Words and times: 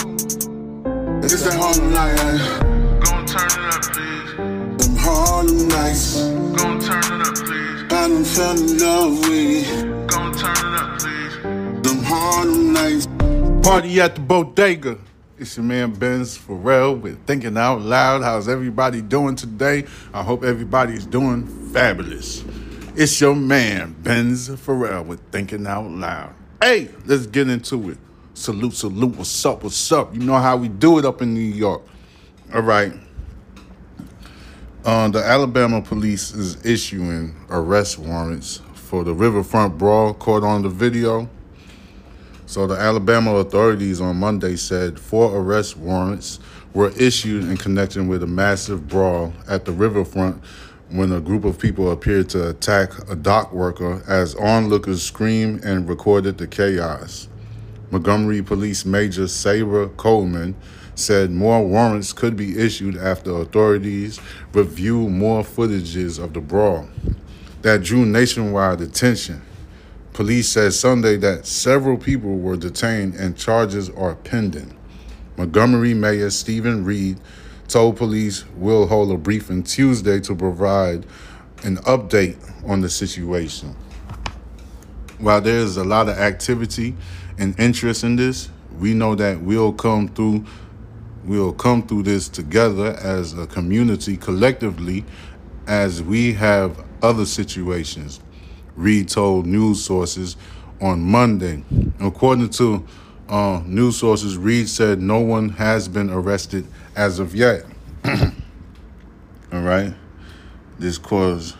It's 0.00 1.42
that 1.42 1.54
Harlem 1.58 1.92
night. 1.92 2.16
Gon' 3.04 3.26
turn 3.26 3.46
it 3.46 3.74
up, 3.74 3.82
please. 3.82 4.86
Them 4.86 4.96
Harlem 4.96 5.68
nights. 5.68 6.22
Gon' 6.56 6.80
turn 6.80 7.20
it 7.20 7.26
up, 7.26 7.34
please. 7.34 7.82
I 7.82 7.88
done 7.88 8.24
fell 8.24 8.56
in 8.56 8.78
love 8.78 9.18
with 9.28 10.08
Gon' 10.08 10.32
turn 10.34 10.56
it 10.56 10.78
up, 10.78 10.98
please. 11.00 11.34
them 11.82 12.04
Harlem 12.04 12.72
nights. 12.72 13.06
Party 13.66 14.00
at 14.00 14.14
the 14.14 14.20
bodega. 14.20 14.98
It's 15.36 15.56
your 15.56 15.64
man 15.64 15.92
Benz 15.92 16.36
Farel 16.36 16.94
with 16.96 17.24
Thinking 17.26 17.56
Out 17.56 17.80
Loud. 17.80 18.22
How's 18.22 18.48
everybody 18.48 19.02
doing 19.02 19.34
today? 19.36 19.84
I 20.14 20.22
hope 20.22 20.44
everybody's 20.44 21.06
doing 21.06 21.46
fabulous. 21.72 22.44
It's 22.96 23.20
your 23.20 23.34
man 23.34 23.94
Benz 24.02 24.48
Farel 24.60 25.02
with 25.04 25.20
Thinking 25.32 25.66
Out 25.66 25.90
Loud. 25.90 26.34
Hey, 26.62 26.88
let's 27.06 27.26
get 27.26 27.48
into 27.48 27.90
it. 27.90 27.98
Salute, 28.38 28.74
salute. 28.74 29.16
What's 29.16 29.44
up? 29.44 29.64
What's 29.64 29.90
up? 29.90 30.14
You 30.14 30.20
know 30.20 30.36
how 30.36 30.56
we 30.56 30.68
do 30.68 31.00
it 31.00 31.04
up 31.04 31.22
in 31.22 31.34
New 31.34 31.40
York. 31.40 31.82
All 32.54 32.62
right. 32.62 32.92
Uh, 34.84 35.08
the 35.08 35.18
Alabama 35.18 35.82
police 35.82 36.32
is 36.32 36.64
issuing 36.64 37.34
arrest 37.50 37.98
warrants 37.98 38.62
for 38.74 39.02
the 39.02 39.12
Riverfront 39.12 39.76
brawl 39.76 40.14
caught 40.14 40.44
on 40.44 40.62
the 40.62 40.68
video. 40.68 41.28
So 42.46 42.68
the 42.68 42.76
Alabama 42.76 43.34
authorities 43.34 44.00
on 44.00 44.18
Monday 44.18 44.54
said 44.54 45.00
four 45.00 45.36
arrest 45.36 45.76
warrants 45.76 46.38
were 46.74 46.90
issued 46.90 47.42
in 47.42 47.56
connection 47.56 48.06
with 48.06 48.22
a 48.22 48.28
massive 48.28 48.86
brawl 48.86 49.32
at 49.48 49.64
the 49.64 49.72
riverfront 49.72 50.40
when 50.90 51.10
a 51.10 51.20
group 51.20 51.44
of 51.44 51.58
people 51.58 51.90
appeared 51.90 52.28
to 52.28 52.50
attack 52.50 52.92
a 53.10 53.16
dock 53.16 53.52
worker 53.52 54.00
as 54.06 54.36
onlookers 54.36 55.02
screamed 55.02 55.64
and 55.64 55.88
recorded 55.88 56.38
the 56.38 56.46
chaos. 56.46 57.26
Montgomery 57.90 58.42
Police 58.42 58.84
Major 58.84 59.28
Sarah 59.28 59.88
Coleman 59.88 60.54
said 60.94 61.30
more 61.30 61.66
warrants 61.66 62.12
could 62.12 62.36
be 62.36 62.58
issued 62.58 62.96
after 62.96 63.30
authorities 63.32 64.20
review 64.52 65.08
more 65.08 65.42
footages 65.42 66.22
of 66.22 66.34
the 66.34 66.40
brawl 66.40 66.88
that 67.62 67.82
drew 67.82 68.04
nationwide 68.04 68.80
attention. 68.80 69.42
Police 70.12 70.48
said 70.48 70.72
Sunday 70.74 71.16
that 71.16 71.46
several 71.46 71.96
people 71.96 72.36
were 72.38 72.56
detained 72.56 73.14
and 73.14 73.36
charges 73.36 73.88
are 73.90 74.16
pending. 74.16 74.76
Montgomery 75.36 75.94
Mayor 75.94 76.30
Steven 76.30 76.84
Reed 76.84 77.18
told 77.68 77.96
police 77.96 78.44
will 78.56 78.86
hold 78.86 79.10
a 79.12 79.16
briefing 79.16 79.62
Tuesday 79.62 80.20
to 80.20 80.34
provide 80.34 81.06
an 81.62 81.76
update 81.78 82.36
on 82.68 82.80
the 82.80 82.90
situation. 82.90 83.76
While 85.18 85.40
there 85.40 85.58
is 85.58 85.76
a 85.76 85.84
lot 85.84 86.08
of 86.08 86.18
activity 86.18 86.96
and 87.38 87.58
interest 87.58 88.04
in 88.04 88.16
this, 88.16 88.50
we 88.78 88.94
know 88.94 89.14
that 89.14 89.40
we'll 89.40 89.72
come 89.72 90.08
through 90.08 90.44
we'll 91.24 91.52
come 91.52 91.86
through 91.86 92.02
this 92.02 92.28
together 92.28 92.96
as 93.02 93.36
a 93.38 93.46
community 93.46 94.16
collectively 94.16 95.04
as 95.66 96.02
we 96.02 96.32
have 96.32 96.82
other 97.02 97.26
situations. 97.26 98.20
Reed 98.76 99.08
told 99.08 99.46
news 99.46 99.84
sources 99.84 100.36
on 100.80 101.00
Monday. 101.00 101.64
According 102.00 102.50
to 102.50 102.86
uh, 103.28 103.62
news 103.66 103.98
sources, 103.98 104.38
Reed 104.38 104.68
said 104.68 105.02
no 105.02 105.18
one 105.18 105.50
has 105.50 105.88
been 105.88 106.08
arrested 106.08 106.66
as 106.96 107.18
of 107.18 107.34
yet. 107.34 107.64
All 109.52 109.60
right. 109.60 109.92
This 110.78 110.96
caused 110.96 111.56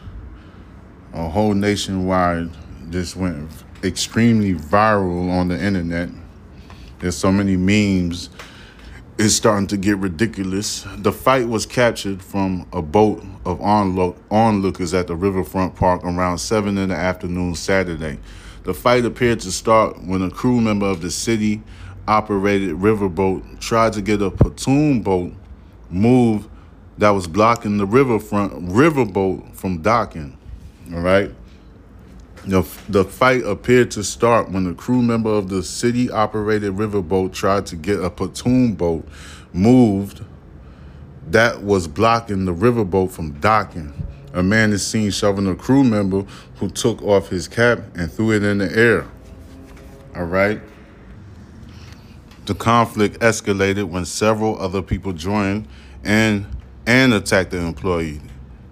a 1.13 1.29
whole 1.29 1.55
nationwide, 1.55 2.51
this 2.91 3.17
went 3.17 3.51
extremely 3.83 4.55
viral 4.55 5.31
on 5.31 5.49
the 5.49 5.63
internet. 5.63 6.11
There's 6.99 7.17
so 7.17 7.31
many 7.31 7.57
memes. 7.57 8.31
It's 9.19 9.35
starting 9.35 9.67
to 9.69 9.77
get 9.77 9.99
ridiculous. 9.99 10.87
The 10.99 11.13
fight 11.13 11.49
was 11.49 11.67
captured 11.67 12.23
from 12.23 12.67
a 12.73 12.83
boat 12.83 13.25
of 13.45 13.59
onlook- 13.61 14.17
onlookers 14.31 14.95
at 14.95 15.09
the 15.09 15.17
Riverfront 15.17 15.75
Park 15.75 16.05
around 16.05 16.39
7 16.39 16.79
in 16.79 16.89
the 16.89 16.95
afternoon 16.95 17.55
Saturday. 17.55 18.19
The 18.65 18.75
fight 18.75 19.05
appeared 19.05 19.41
to 19.41 19.53
start 19.53 20.03
when 20.05 20.23
a 20.23 20.31
crew 20.31 20.61
member 20.61 20.87
of 20.87 21.01
the 21.01 21.11
city 21.11 21.63
operated 22.07 22.77
riverboat 22.77 23.61
tried 23.61 23.93
to 23.95 24.03
get 24.03 24.23
a 24.23 24.31
pontoon 24.31 25.03
boat 25.03 25.33
moved 25.91 26.49
that 26.97 27.11
was 27.11 27.27
blocking 27.27 27.77
the 27.77 27.87
riverfront 27.87 28.53
riverboat 28.69 29.55
from 29.55 29.79
docking. 29.83 30.37
All 30.93 31.01
right. 31.01 31.31
The, 32.49 32.63
the 32.89 33.05
fight 33.05 33.45
appeared 33.45 33.91
to 33.91 34.03
start 34.03 34.51
when 34.51 34.67
a 34.67 34.75
crew 34.75 35.03
member 35.03 35.29
of 35.29 35.51
the 35.51 35.63
city 35.63 36.11
operated 36.11 36.73
riverboat 36.73 37.35
tried 37.35 37.67
to 37.67 37.77
get 37.77 38.01
a 38.01 38.09
pontoon 38.09 38.73
boat 38.73 39.07
moved 39.53 40.25
that 41.27 41.63
was 41.63 41.87
blocking 41.87 42.47
the 42.47 42.55
riverboat 42.55 43.11
from 43.11 43.33
docking. 43.41 43.93
A 44.33 44.43
man 44.43 44.73
is 44.73 44.87
seen 44.87 45.11
shoving 45.11 45.47
a 45.47 45.55
crew 45.55 45.85
member 45.85 46.25
who 46.57 46.71
took 46.71 47.03
off 47.03 47.29
his 47.29 47.49
cap 47.49 47.81
and 47.95 48.11
threw 48.11 48.33
it 48.33 48.43
in 48.43 48.57
the 48.57 48.75
air. 48.75 49.07
All 50.17 50.25
right. 50.25 50.59
The 52.47 52.55
conflict 52.55 53.21
escalated 53.21 53.91
when 53.91 54.07
several 54.07 54.59
other 54.59 54.81
people 54.81 55.13
joined 55.13 55.69
and 56.03 56.47
and 56.87 57.13
attacked 57.13 57.51
the 57.51 57.59
employee. 57.59 58.23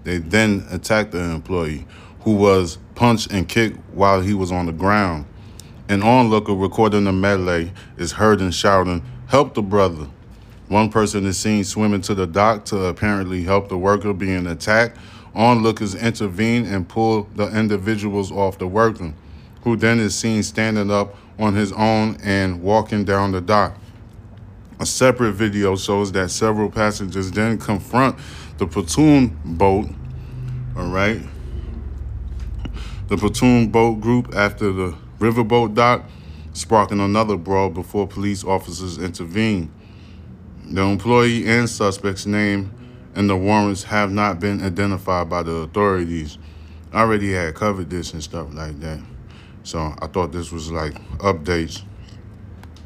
They 0.03 0.17
then 0.17 0.65
attacked 0.71 1.11
the 1.11 1.19
employee, 1.19 1.85
who 2.21 2.33
was 2.33 2.79
punched 2.97 3.31
and 3.31 3.47
kicked 3.47 3.77
while 3.93 4.19
he 4.19 4.33
was 4.33 4.51
on 4.51 4.65
the 4.65 4.71
ground. 4.73 5.25
An 5.87 6.01
onlooker 6.03 6.53
recording 6.53 7.05
the 7.05 7.13
melee 7.13 7.71
is 7.95 8.11
heard 8.13 8.41
and 8.41 8.53
shouting, 8.53 9.03
"Help 9.27 9.53
the 9.53 9.61
brother!" 9.61 10.07
One 10.67 10.89
person 10.89 11.25
is 11.25 11.37
seen 11.37 11.63
swimming 11.63 12.01
to 12.01 12.15
the 12.15 12.27
dock 12.27 12.65
to 12.65 12.85
apparently 12.85 13.43
help 13.43 13.69
the 13.69 13.77
worker 13.77 14.11
being 14.13 14.47
attacked. 14.47 14.97
Onlookers 15.33 15.93
intervene 15.95 16.65
and 16.65 16.89
pull 16.89 17.27
the 17.35 17.47
individuals 17.55 18.31
off 18.31 18.57
the 18.57 18.67
worker, 18.67 19.13
who 19.61 19.75
then 19.77 19.99
is 19.99 20.15
seen 20.15 20.41
standing 20.41 20.89
up 20.89 21.15
on 21.37 21.53
his 21.53 21.71
own 21.73 22.17
and 22.23 22.63
walking 22.63 23.05
down 23.05 23.31
the 23.31 23.39
dock. 23.39 23.77
A 24.79 24.85
separate 24.85 25.33
video 25.33 25.75
shows 25.75 26.11
that 26.13 26.31
several 26.31 26.69
passengers 26.69 27.31
then 27.31 27.59
confront 27.59 28.15
the 28.57 28.65
pontoon 28.65 29.37
boat. 29.45 29.87
All 30.75 30.87
right. 30.87 31.21
The 33.07 33.15
pontoon 33.15 33.69
boat 33.69 34.01
group 34.01 34.35
after 34.35 34.73
the 34.73 34.93
riverboat 35.19 35.75
dock, 35.75 36.03
sparking 36.51 36.99
another 36.99 37.37
brawl 37.37 37.69
before 37.69 38.05
police 38.05 38.43
officers 38.43 38.97
intervene. 38.97 39.71
The 40.65 40.81
employee 40.81 41.47
and 41.47 41.69
suspect's 41.69 42.25
name 42.25 42.73
and 43.15 43.29
the 43.29 43.37
warrants 43.37 43.83
have 43.83 44.11
not 44.11 44.41
been 44.41 44.61
identified 44.61 45.29
by 45.29 45.43
the 45.43 45.53
authorities. 45.53 46.37
I 46.91 46.99
already 46.99 47.31
had 47.31 47.55
covered 47.55 47.89
this 47.89 48.11
and 48.11 48.21
stuff 48.21 48.53
like 48.53 48.77
that. 48.81 48.99
So 49.63 49.95
I 50.01 50.07
thought 50.07 50.33
this 50.33 50.51
was 50.51 50.69
like 50.69 50.93
updates. 51.19 51.83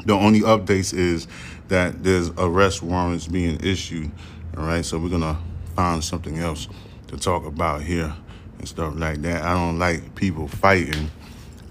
The 0.06 0.14
only 0.14 0.42
updates 0.42 0.94
is 0.94 1.28
that 1.70 2.04
there's 2.04 2.30
arrest 2.38 2.84
warrants 2.84 3.28
being 3.28 3.60
issued. 3.66 4.12
All 4.56 4.66
right, 4.66 4.86
so 4.86 5.00
we're 5.00 5.10
gonna 5.10 5.40
find 5.76 6.04
something 6.04 6.38
else 6.38 6.68
to 7.08 7.18
talk 7.18 7.44
about 7.44 7.82
here 7.82 8.16
and 8.62 8.70
stuff 8.70 8.94
like 8.96 9.24
that. 9.24 9.44
I 9.44 9.54
don't 9.54 9.80
like 9.80 10.14
people 10.14 10.48
fighting. 10.48 11.10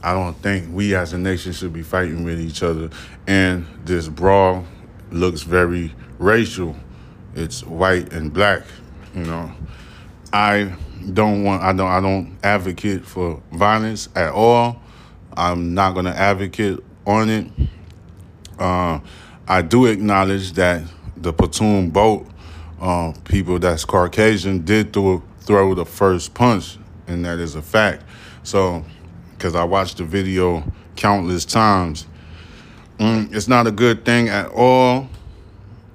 I 0.03 0.13
don't 0.13 0.35
think 0.35 0.75
we 0.75 0.97
as 0.97 1.13
a 1.13 1.19
nation 1.19 1.53
should 1.53 1.73
be 1.73 1.83
fighting 1.83 2.25
with 2.25 2.41
each 2.41 2.65
other. 2.65 2.91
And 3.29 3.65
this 3.85 4.09
brawl 4.09 4.65
looks 5.13 5.43
very 5.43 5.95
racial. 6.19 6.75
It's 7.37 7.65
white 7.65 8.13
and 8.13 8.33
black. 8.33 8.65
You 9.15 9.23
know, 9.23 9.53
I 10.33 10.75
don't 11.15 11.45
want. 11.45 11.63
I 11.63 11.73
don't. 11.73 11.89
I 11.89 12.01
don't 12.01 12.37
advocate 12.43 13.05
for 13.05 13.41
violence 13.53 14.09
at 14.17 14.33
all. 14.33 14.83
I'm 15.37 15.75
not 15.75 15.95
gonna 15.95 16.11
advocate 16.11 16.81
on 17.07 17.31
it. 17.31 17.47
Uh, 18.59 18.99
I 19.47 19.63
do 19.63 19.87
acknowledge 19.87 20.55
that 20.55 20.83
the 21.17 21.33
pontoon 21.33 21.91
boat 21.91 22.27
uh, 22.81 23.13
people 23.25 23.61
that's 23.61 23.85
Caucasian 23.85 24.65
did 24.65 24.93
throw, 24.93 25.23
throw 25.41 25.75
the 25.75 25.85
first 25.85 26.35
punch, 26.35 26.79
and 27.11 27.25
that 27.25 27.39
is 27.39 27.55
a 27.55 27.63
fact. 27.63 28.05
So, 28.43 28.85
because 29.33 29.55
I 29.55 29.65
watched 29.65 29.99
the 29.99 30.05
video 30.05 30.65
countless 30.97 31.45
times, 31.45 32.07
mm, 32.99 33.35
it's 33.35 33.49
not 33.49 33.67
a 33.67 33.73
good 33.73 34.05
thing 34.05 34.29
at 34.29 34.49
all. 34.49 35.09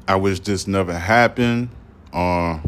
I 0.07 0.15
wish 0.15 0.41
this 0.41 0.67
never 0.67 0.93
happened. 0.93 1.69
Uh, 2.13 2.59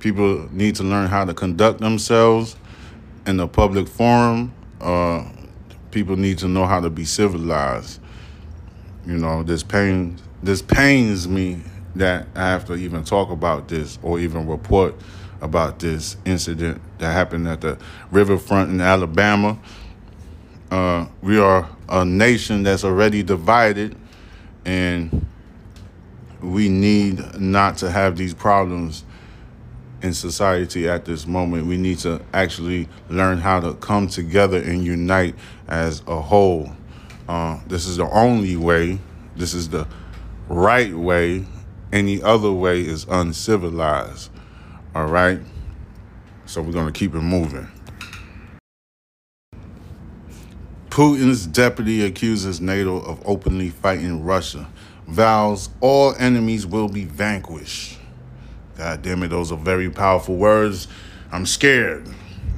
people 0.00 0.48
need 0.52 0.76
to 0.76 0.82
learn 0.82 1.06
how 1.08 1.24
to 1.24 1.34
conduct 1.34 1.80
themselves 1.80 2.56
in 3.26 3.36
the 3.36 3.46
public 3.46 3.88
forum. 3.88 4.52
Uh, 4.80 5.24
people 5.90 6.16
need 6.16 6.38
to 6.38 6.48
know 6.48 6.66
how 6.66 6.80
to 6.80 6.90
be 6.90 7.04
civilized. 7.04 8.00
You 9.06 9.18
know, 9.18 9.42
this 9.42 9.62
pain 9.62 10.18
this 10.42 10.60
pains 10.60 11.26
me 11.26 11.62
that 11.96 12.26
I 12.34 12.48
have 12.48 12.64
to 12.66 12.74
even 12.74 13.04
talk 13.04 13.30
about 13.30 13.68
this 13.68 13.98
or 14.02 14.18
even 14.18 14.46
report 14.46 14.94
about 15.44 15.78
this 15.78 16.16
incident 16.24 16.80
that 16.98 17.12
happened 17.12 17.46
at 17.46 17.60
the 17.60 17.78
riverfront 18.10 18.70
in 18.70 18.80
Alabama. 18.80 19.58
Uh, 20.70 21.06
we 21.20 21.38
are 21.38 21.68
a 21.88 22.02
nation 22.02 22.62
that's 22.62 22.82
already 22.82 23.22
divided, 23.22 23.94
and 24.64 25.26
we 26.40 26.70
need 26.70 27.38
not 27.38 27.76
to 27.76 27.90
have 27.90 28.16
these 28.16 28.32
problems 28.32 29.04
in 30.00 30.14
society 30.14 30.88
at 30.88 31.04
this 31.04 31.26
moment. 31.26 31.66
We 31.66 31.76
need 31.76 31.98
to 32.00 32.22
actually 32.32 32.88
learn 33.10 33.38
how 33.38 33.60
to 33.60 33.74
come 33.74 34.08
together 34.08 34.56
and 34.56 34.82
unite 34.82 35.34
as 35.68 36.02
a 36.06 36.20
whole. 36.20 36.72
Uh, 37.28 37.60
this 37.66 37.86
is 37.86 37.98
the 37.98 38.08
only 38.08 38.56
way. 38.56 38.98
This 39.36 39.52
is 39.52 39.68
the 39.68 39.86
right 40.48 40.94
way. 40.94 41.44
Any 41.92 42.22
other 42.22 42.50
way 42.50 42.80
is 42.80 43.06
uncivilized. 43.10 44.30
All 44.94 45.06
right? 45.06 45.40
So 46.46 46.62
we're 46.62 46.72
going 46.72 46.86
to 46.86 46.92
keep 46.92 47.14
it 47.14 47.20
moving. 47.20 47.68
Putin's 50.90 51.46
deputy 51.46 52.04
accuses 52.04 52.60
NATO 52.60 53.00
of 53.00 53.20
openly 53.26 53.70
fighting 53.70 54.22
Russia, 54.22 54.68
vows 55.08 55.68
all 55.80 56.14
enemies 56.20 56.66
will 56.66 56.88
be 56.88 57.04
vanquished. 57.04 57.98
God 58.76 59.02
damn 59.02 59.22
it, 59.24 59.28
those 59.28 59.50
are 59.50 59.58
very 59.58 59.90
powerful 59.90 60.36
words. 60.36 60.86
I'm 61.32 61.46
scared. 61.46 62.06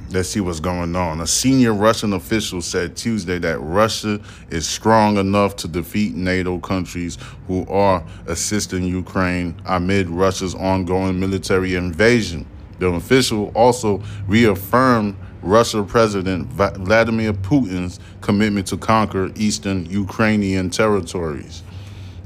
Let's 0.09 0.29
see 0.29 0.39
what's 0.39 0.61
going 0.61 0.95
on. 0.95 1.19
A 1.19 1.27
senior 1.27 1.73
Russian 1.73 2.13
official 2.13 2.61
said 2.61 2.95
Tuesday 2.95 3.39
that 3.39 3.59
Russia 3.59 4.21
is 4.49 4.65
strong 4.65 5.17
enough 5.17 5.57
to 5.57 5.67
defeat 5.67 6.15
NATO 6.15 6.59
countries 6.59 7.17
who 7.47 7.67
are 7.67 8.01
assisting 8.25 8.85
Ukraine 8.85 9.61
amid 9.65 10.07
Russia's 10.07 10.55
ongoing 10.55 11.19
military 11.19 11.75
invasion. 11.75 12.45
The 12.79 12.87
official 12.87 13.51
also 13.53 14.01
reaffirmed 14.27 15.17
Russia 15.41 15.83
President 15.83 16.47
Vladimir 16.47 17.33
Putin's 17.33 17.99
commitment 18.21 18.67
to 18.67 18.77
conquer 18.77 19.29
eastern 19.35 19.87
Ukrainian 19.87 20.69
territories. 20.69 21.63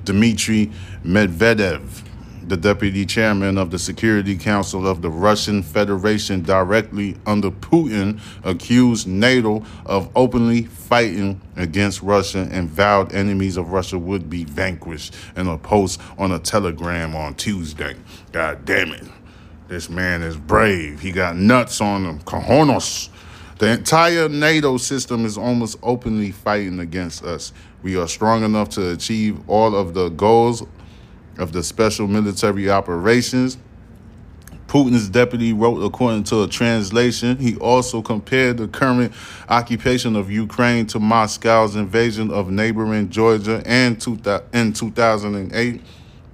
Dmitry 0.04 0.72
Medvedev 1.04 1.82
the 2.48 2.58
deputy 2.58 3.06
chairman 3.06 3.58
of 3.58 3.72
the 3.72 3.80
Security 3.80 4.38
Council 4.38 4.88
of 4.88 5.02
the 5.02 5.10
Russian 5.10 5.64
Federation, 5.64 6.42
directly 6.42 7.16
under 7.26 7.52
Putin, 7.52 8.20
accused 8.44 9.08
NATO 9.08 9.64
of 9.86 10.10
openly 10.16 10.64
fighting 10.64 11.40
against 11.56 12.02
Russia 12.02 12.48
and 12.52 12.70
vowed 12.70 13.14
enemies 13.14 13.58
of 13.58 13.72
Russia 13.72 13.98
would 13.98 14.30
be 14.30 14.44
vanquished 14.44 15.16
in 15.36 15.48
a 15.48 15.58
post 15.58 16.02
on 16.18 16.32
a 16.32 16.40
telegram 16.40 17.16
on 17.16 17.36
Tuesday. 17.36 17.96
God 18.32 18.66
damn 18.66 18.92
it. 18.92 19.04
This 19.68 19.90
man 19.90 20.22
is 20.22 20.36
brave. 20.36 21.00
He 21.00 21.12
got 21.12 21.38
nuts 21.38 21.80
on 21.80 22.04
him. 22.06 22.20
Cojones. 22.20 23.10
The 23.60 23.72
entire 23.72 24.28
NATO 24.28 24.78
system 24.78 25.24
is 25.24 25.38
almost 25.38 25.78
openly 25.84 26.32
fighting 26.32 26.80
against 26.80 27.24
us. 27.24 27.54
We 27.84 27.96
are 27.96 28.08
strong 28.08 28.44
enough 28.44 28.70
to 28.70 28.92
achieve 28.92 29.40
all 29.48 29.76
of 29.76 29.94
the 29.94 30.10
goals 30.10 30.64
of 31.42 31.52
the 31.52 31.64
special 31.64 32.08
military 32.08 32.70
operations. 32.70 33.58
Putin's 34.68 35.10
deputy 35.10 35.52
wrote, 35.52 35.84
according 35.84 36.24
to 36.24 36.44
a 36.44 36.48
translation, 36.48 37.36
he 37.36 37.58
also 37.58 38.02
compared 38.02 38.56
the 38.58 38.70
current 38.70 39.12
occupation 39.50 40.16
of 40.16 40.32
Ukraine 40.32 40.86
to 40.88 41.00
Moscow's 41.00 41.76
invasion 41.76 42.32
of 42.32 42.50
neighboring 42.50 43.10
Georgia 43.10 43.62
in 43.66 43.98
2008. 43.98 45.82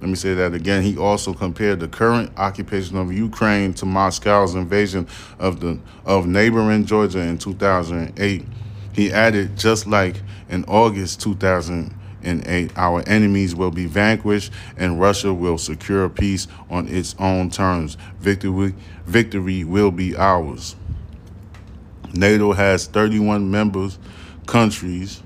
Let 0.00 0.08
me 0.08 0.14
say 0.14 0.34
that 0.34 0.54
again. 0.54 0.84
He 0.84 0.96
also 0.96 1.34
compared 1.34 1.80
the 1.80 1.88
current 1.88 2.30
occupation 2.36 2.96
of 2.96 3.12
Ukraine 3.12 3.74
to 3.74 3.84
Moscow's 3.84 4.54
invasion 4.54 5.08
of 5.40 5.58
the 5.58 5.80
of 6.04 6.28
neighboring 6.28 6.84
Georgia 6.84 7.18
in 7.18 7.38
2008. 7.38 8.46
He 8.92 9.12
added, 9.12 9.58
just 9.58 9.88
like 9.88 10.22
in 10.48 10.64
August 10.66 11.20
2000 11.22 11.97
and 12.22 12.46
eight, 12.46 12.72
our 12.76 13.02
enemies 13.06 13.54
will 13.54 13.70
be 13.70 13.86
vanquished 13.86 14.52
and 14.76 15.00
Russia 15.00 15.32
will 15.32 15.58
secure 15.58 16.08
peace 16.08 16.48
on 16.70 16.88
its 16.88 17.14
own 17.18 17.50
terms. 17.50 17.96
Victory, 18.20 18.74
victory 19.06 19.64
will 19.64 19.90
be 19.90 20.16
ours. 20.16 20.76
NATO 22.14 22.52
has 22.52 22.86
31 22.86 23.50
members 23.50 23.98
countries, 24.48 25.22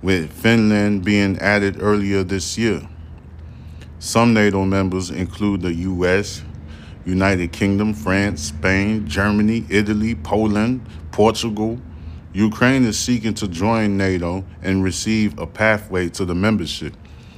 with 0.00 0.32
Finland 0.32 1.04
being 1.04 1.36
added 1.38 1.76
earlier 1.80 2.22
this 2.22 2.56
year. 2.56 2.88
Some 3.98 4.32
NATO 4.32 4.64
members 4.64 5.10
include 5.10 5.62
the 5.62 5.74
US, 5.74 6.42
United 7.04 7.52
Kingdom, 7.52 7.92
France, 7.92 8.42
Spain, 8.42 9.08
Germany, 9.08 9.64
Italy, 9.68 10.14
Poland, 10.14 10.86
Portugal, 11.10 11.80
Ukraine 12.34 12.84
is 12.84 12.98
seeking 12.98 13.32
to 13.34 13.48
join 13.48 13.96
NATO 13.96 14.44
and 14.62 14.84
receive 14.84 15.38
a 15.38 15.46
pathway 15.46 16.10
to 16.10 16.24
the 16.24 16.34
membership. 16.34 16.94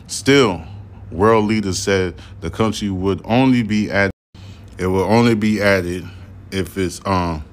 Still, 0.08 0.64
world 1.12 1.44
leaders 1.44 1.78
said 1.78 2.14
the 2.40 2.50
country 2.50 2.90
would 2.90 3.20
only 3.24 3.62
be 3.62 3.90
added 3.90 4.10
it 4.78 4.86
will 4.86 5.04
only 5.04 5.34
be 5.34 5.62
added 5.62 6.04
if 6.50 6.76
it's 6.76 7.00
um 7.06 7.44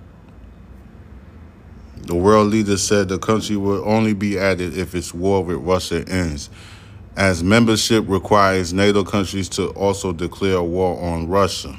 the 2.05 2.15
world 2.15 2.49
leaders 2.49 2.83
said 2.83 3.07
the 3.07 3.17
country 3.17 3.55
will 3.55 3.87
only 3.87 4.13
be 4.13 4.37
added 4.37 4.77
if 4.77 4.93
its 4.93 5.13
war 5.13 5.41
with 5.41 5.55
Russia 5.57 6.03
ends, 6.09 6.49
as 7.15 7.41
membership 7.41 8.03
requires 8.09 8.73
NATO 8.73 9.05
countries 9.05 9.47
to 9.49 9.69
also 9.69 10.11
declare 10.11 10.61
war 10.61 11.01
on 11.01 11.29
Russia. 11.29 11.73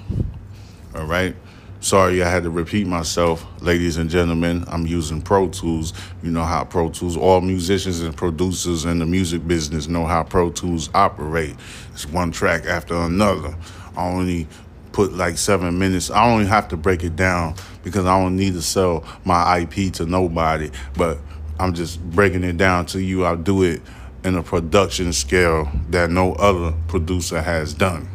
All 0.94 1.04
right. 1.04 1.36
Sorry, 1.84 2.22
I 2.22 2.30
had 2.30 2.44
to 2.44 2.50
repeat 2.50 2.86
myself, 2.86 3.44
ladies 3.60 3.98
and 3.98 4.08
gentlemen. 4.08 4.64
I'm 4.68 4.86
using 4.86 5.20
Pro 5.20 5.50
Tools. 5.50 5.92
You 6.22 6.30
know 6.30 6.42
how 6.42 6.64
Pro 6.64 6.88
Tools, 6.88 7.14
all 7.14 7.42
musicians 7.42 8.00
and 8.00 8.16
producers 8.16 8.86
in 8.86 9.00
the 9.00 9.04
music 9.04 9.46
business 9.46 9.86
know 9.86 10.06
how 10.06 10.22
Pro 10.22 10.50
Tools 10.50 10.88
operate. 10.94 11.54
It's 11.92 12.06
one 12.06 12.32
track 12.32 12.64
after 12.64 12.94
another. 12.94 13.54
I 13.98 14.08
only 14.08 14.48
put 14.92 15.12
like 15.12 15.36
seven 15.36 15.78
minutes. 15.78 16.10
I 16.10 16.26
only 16.26 16.46
have 16.46 16.68
to 16.68 16.78
break 16.78 17.04
it 17.04 17.16
down 17.16 17.54
because 17.82 18.06
I 18.06 18.18
don't 18.18 18.34
need 18.34 18.54
to 18.54 18.62
sell 18.62 19.04
my 19.26 19.58
IP 19.58 19.92
to 19.96 20.06
nobody. 20.06 20.70
But 20.96 21.18
I'm 21.60 21.74
just 21.74 22.02
breaking 22.12 22.44
it 22.44 22.56
down 22.56 22.86
to 22.86 23.02
you. 23.02 23.26
I'll 23.26 23.36
do 23.36 23.62
it 23.62 23.82
in 24.24 24.36
a 24.36 24.42
production 24.42 25.12
scale 25.12 25.70
that 25.90 26.08
no 26.08 26.32
other 26.32 26.72
producer 26.88 27.42
has 27.42 27.74
done 27.74 28.08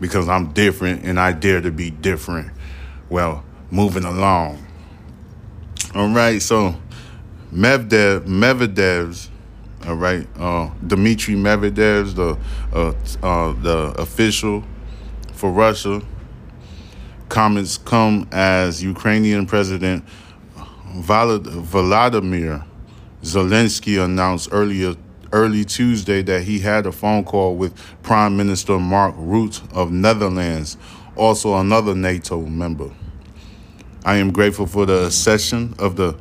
because 0.00 0.28
I'm 0.28 0.52
different 0.52 1.04
and 1.04 1.20
I 1.20 1.30
dare 1.30 1.60
to 1.60 1.70
be 1.70 1.90
different. 1.90 2.51
Well, 3.12 3.44
moving 3.70 4.04
along. 4.04 4.66
All 5.94 6.08
right, 6.08 6.40
so 6.40 6.74
Medvedev, 7.52 8.20
Medvedev's, 8.24 9.28
all 9.86 9.96
right, 9.96 10.26
uh, 10.38 10.70
Dmitry 10.86 11.34
Medvedev's 11.34 12.14
the 12.14 12.38
uh, 12.72 12.94
uh, 13.22 13.52
the 13.60 13.94
official 13.98 14.64
for 15.34 15.50
Russia. 15.52 16.00
Comments 17.28 17.76
come 17.76 18.26
as 18.32 18.82
Ukrainian 18.82 19.44
President 19.44 20.06
Volodymyr 20.96 22.64
Zelensky 23.22 24.02
announced 24.02 24.48
earlier 24.52 24.94
early 25.34 25.66
Tuesday 25.66 26.22
that 26.22 26.44
he 26.44 26.60
had 26.60 26.86
a 26.86 26.92
phone 26.92 27.24
call 27.24 27.56
with 27.56 27.74
Prime 28.02 28.38
Minister 28.38 28.78
Mark 28.78 29.14
Rutte 29.16 29.70
of 29.74 29.92
Netherlands, 29.92 30.78
also 31.14 31.56
another 31.56 31.94
NATO 31.94 32.40
member. 32.46 32.90
I 34.04 34.16
am 34.16 34.32
grateful 34.32 34.66
for 34.66 34.84
the 34.84 35.06
accession 35.06 35.74
of 35.78 35.94
the 35.94 36.16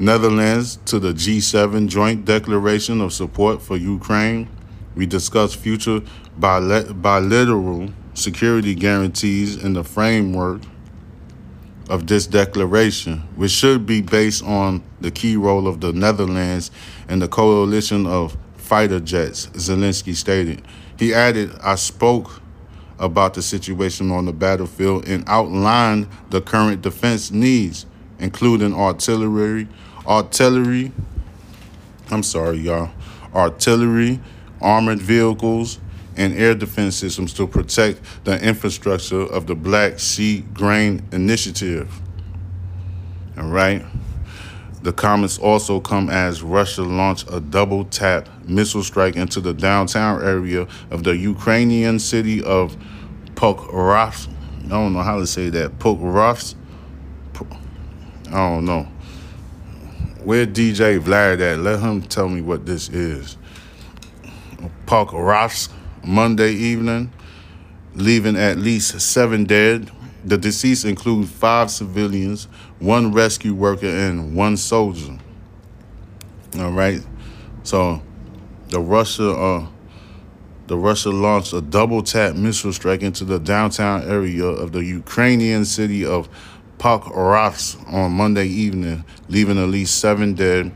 Netherlands 0.00 0.80
to 0.86 0.98
the 0.98 1.12
G7 1.12 1.86
Joint 1.86 2.24
Declaration 2.24 3.00
of 3.00 3.12
Support 3.12 3.62
for 3.62 3.76
Ukraine. 3.76 4.48
We 4.96 5.06
discussed 5.06 5.56
future 5.56 6.02
bilateral 6.36 7.90
security 8.14 8.74
guarantees 8.74 9.62
in 9.62 9.74
the 9.74 9.84
framework 9.84 10.62
of 11.88 12.08
this 12.08 12.26
declaration, 12.26 13.18
which 13.36 13.52
should 13.52 13.86
be 13.86 14.02
based 14.02 14.42
on 14.42 14.82
the 15.00 15.12
key 15.12 15.36
role 15.36 15.68
of 15.68 15.80
the 15.80 15.92
Netherlands 15.92 16.72
in 17.08 17.20
the 17.20 17.28
coalition 17.28 18.06
of 18.06 18.36
fighter 18.56 18.98
jets, 18.98 19.46
Zelensky 19.54 20.16
stated. 20.16 20.62
He 20.98 21.14
added, 21.14 21.52
I 21.62 21.76
spoke 21.76 22.42
about 22.98 23.34
the 23.34 23.42
situation 23.42 24.10
on 24.10 24.24
the 24.24 24.32
battlefield 24.32 25.06
and 25.08 25.24
outlined 25.26 26.08
the 26.30 26.40
current 26.40 26.82
defense 26.82 27.30
needs, 27.30 27.86
including 28.18 28.74
artillery, 28.74 29.68
artillery, 30.06 30.92
I'm 32.10 32.22
sorry, 32.22 32.58
y'all, 32.58 32.90
artillery, 33.34 34.20
armored 34.60 35.00
vehicles, 35.00 35.78
and 36.16 36.34
air 36.34 36.54
defense 36.54 36.96
systems 36.96 37.32
to 37.34 37.46
protect 37.46 38.00
the 38.24 38.42
infrastructure 38.44 39.22
of 39.22 39.46
the 39.46 39.54
Black 39.54 40.00
Sea 40.00 40.44
Grain 40.52 41.06
Initiative. 41.12 42.00
All 43.38 43.44
right. 43.44 43.84
The 44.82 44.92
comments 44.92 45.38
also 45.38 45.80
come 45.80 46.08
as 46.08 46.42
Russia 46.42 46.82
launched 46.82 47.28
a 47.32 47.40
double 47.40 47.84
tap 47.84 48.28
missile 48.44 48.82
strike 48.82 49.16
into 49.16 49.40
the 49.40 49.52
downtown 49.52 50.22
area 50.22 50.68
of 50.90 51.02
the 51.02 51.16
Ukrainian 51.16 51.98
city 51.98 52.42
of 52.42 52.76
Pokrovsk. 53.34 54.28
I 54.66 54.68
don't 54.68 54.92
know 54.92 55.02
how 55.02 55.18
to 55.18 55.26
say 55.26 55.48
that. 55.50 55.78
Pokrovsk. 55.78 56.54
I 58.28 58.30
don't 58.30 58.64
know. 58.64 58.84
Where 60.22 60.46
DJ 60.46 61.00
Vlad 61.00 61.40
at? 61.40 61.58
Let 61.58 61.80
him 61.80 62.02
tell 62.02 62.28
me 62.28 62.40
what 62.40 62.66
this 62.66 62.88
is. 62.88 63.36
Pokrovsk. 64.86 65.70
Monday 66.04 66.52
evening, 66.52 67.12
leaving 67.94 68.36
at 68.36 68.56
least 68.56 69.00
seven 69.00 69.44
dead. 69.44 69.90
The 70.24 70.38
deceased 70.38 70.84
include 70.84 71.28
five 71.28 71.70
civilians, 71.70 72.48
one 72.80 73.12
rescue 73.12 73.54
worker, 73.54 73.86
and 73.86 74.34
one 74.34 74.56
soldier. 74.56 75.18
All 76.58 76.72
right, 76.72 77.00
so 77.62 78.02
the 78.68 78.80
Russia, 78.80 79.30
uh, 79.30 79.66
the 80.66 80.76
Russia 80.76 81.10
launched 81.10 81.52
a 81.52 81.60
double 81.60 82.02
tap 82.02 82.34
missile 82.34 82.72
strike 82.72 83.02
into 83.02 83.24
the 83.24 83.38
downtown 83.38 84.02
area 84.02 84.44
of 84.44 84.72
the 84.72 84.84
Ukrainian 84.84 85.64
city 85.64 86.04
of 86.04 86.28
Pokrovsk 86.78 87.92
on 87.92 88.12
Monday 88.12 88.46
evening, 88.46 89.04
leaving 89.28 89.58
at 89.58 89.68
least 89.68 89.98
seven 89.98 90.34
dead. 90.34 90.72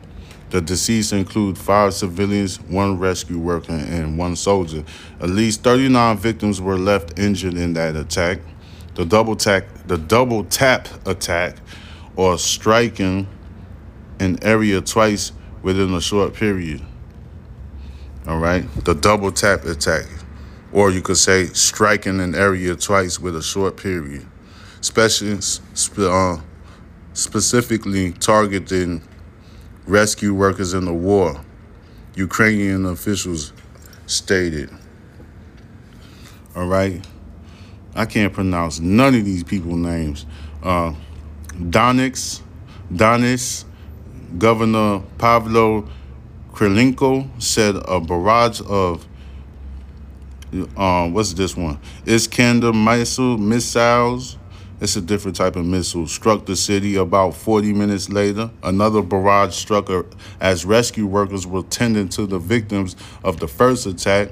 The 0.50 0.60
deceased 0.60 1.14
include 1.14 1.56
five 1.56 1.94
civilians, 1.94 2.60
one 2.60 2.98
rescue 2.98 3.38
worker, 3.38 3.72
and 3.72 4.18
one 4.18 4.36
soldier. 4.36 4.84
At 5.20 5.30
least 5.30 5.62
39 5.62 6.18
victims 6.18 6.60
were 6.60 6.76
left 6.76 7.18
injured 7.18 7.54
in 7.54 7.72
that 7.74 7.96
attack. 7.96 8.40
The 8.94 9.06
double 9.06 9.34
tap, 9.34 9.64
the 9.86 9.96
double 9.96 10.44
tap 10.44 10.88
attack, 11.06 11.56
or 12.16 12.38
striking 12.38 13.26
an 14.20 14.38
area 14.42 14.80
twice 14.80 15.32
within 15.62 15.94
a 15.94 16.00
short 16.00 16.34
period. 16.34 16.82
All 18.26 18.38
right, 18.38 18.64
the 18.84 18.94
double 18.94 19.32
tap 19.32 19.64
attack, 19.64 20.06
or 20.72 20.90
you 20.90 21.02
could 21.02 21.16
say 21.16 21.46
striking 21.46 22.20
an 22.20 22.34
area 22.34 22.76
twice 22.76 23.18
with 23.18 23.36
a 23.36 23.42
short 23.42 23.76
period, 23.76 24.26
especially 24.80 25.38
uh, 25.98 26.36
specifically 27.14 28.12
targeting 28.12 29.02
rescue 29.86 30.34
workers 30.34 30.74
in 30.74 30.84
the 30.84 30.94
war, 30.94 31.44
Ukrainian 32.14 32.86
officials 32.86 33.52
stated. 34.06 34.70
All 36.54 36.66
right. 36.66 37.04
I 37.94 38.06
can't 38.06 38.32
pronounce 38.32 38.80
none 38.80 39.14
of 39.14 39.24
these 39.24 39.44
people 39.44 39.76
names. 39.76 40.26
Uh, 40.62 40.94
Donix, 41.56 42.40
Donis, 42.92 43.64
Governor 44.38 45.00
Pavlo 45.18 45.88
Krylenko 46.52 47.28
said 47.42 47.76
a 47.76 48.00
barrage 48.00 48.60
of 48.66 49.06
um, 50.76 51.14
what's 51.14 51.32
this 51.32 51.56
one? 51.56 51.78
Iskander 52.06 52.72
missile 52.72 53.38
missiles 53.38 54.36
it's 54.82 54.96
a 54.96 55.00
different 55.00 55.36
type 55.36 55.54
of 55.54 55.64
missile. 55.64 56.08
Struck 56.08 56.44
the 56.44 56.56
city 56.56 56.96
about 56.96 57.36
40 57.36 57.72
minutes 57.72 58.10
later. 58.10 58.50
Another 58.64 59.00
barrage 59.00 59.54
struck 59.54 59.88
as 60.40 60.64
rescue 60.64 61.06
workers 61.06 61.46
were 61.46 61.62
tending 61.62 62.08
to 62.08 62.26
the 62.26 62.40
victims 62.40 62.96
of 63.22 63.38
the 63.38 63.46
first 63.46 63.86
attack. 63.86 64.30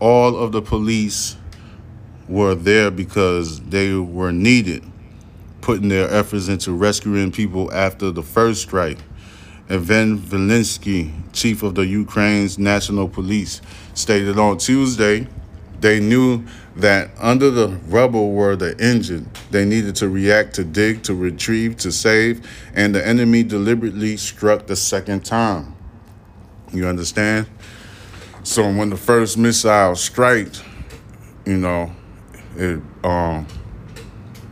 All 0.00 0.36
of 0.36 0.52
the 0.52 0.60
police 0.60 1.38
were 2.28 2.54
there 2.54 2.90
because 2.90 3.58
they 3.60 3.94
were 3.94 4.32
needed, 4.32 4.84
putting 5.68 5.90
their 5.90 6.10
efforts 6.10 6.48
into 6.48 6.72
rescuing 6.72 7.30
people 7.30 7.70
after 7.74 8.10
the 8.10 8.22
first 8.22 8.62
strike. 8.62 8.96
Evan 9.68 10.18
Velinsky, 10.18 11.12
chief 11.34 11.62
of 11.62 11.74
the 11.74 11.84
Ukraine's 11.84 12.58
national 12.58 13.06
police, 13.06 13.60
stated 13.92 14.38
on 14.38 14.56
Tuesday 14.56 15.26
they 15.80 16.00
knew 16.00 16.42
that 16.76 17.10
under 17.18 17.50
the 17.50 17.68
rubble 17.88 18.32
were 18.32 18.56
the 18.56 18.82
injured. 18.82 19.26
They 19.50 19.66
needed 19.66 19.94
to 19.96 20.08
react, 20.08 20.54
to 20.54 20.64
dig, 20.64 21.02
to 21.02 21.14
retrieve, 21.14 21.76
to 21.80 21.92
save, 21.92 22.48
and 22.72 22.94
the 22.94 23.06
enemy 23.06 23.42
deliberately 23.42 24.16
struck 24.16 24.68
the 24.68 24.76
second 24.76 25.26
time. 25.26 25.76
You 26.72 26.86
understand? 26.86 27.46
So 28.42 28.62
when 28.72 28.88
the 28.88 28.96
first 28.96 29.36
missile 29.36 29.96
struck, 29.96 30.48
you 31.44 31.58
know, 31.58 31.92
it 32.56 32.80
um, 33.04 33.46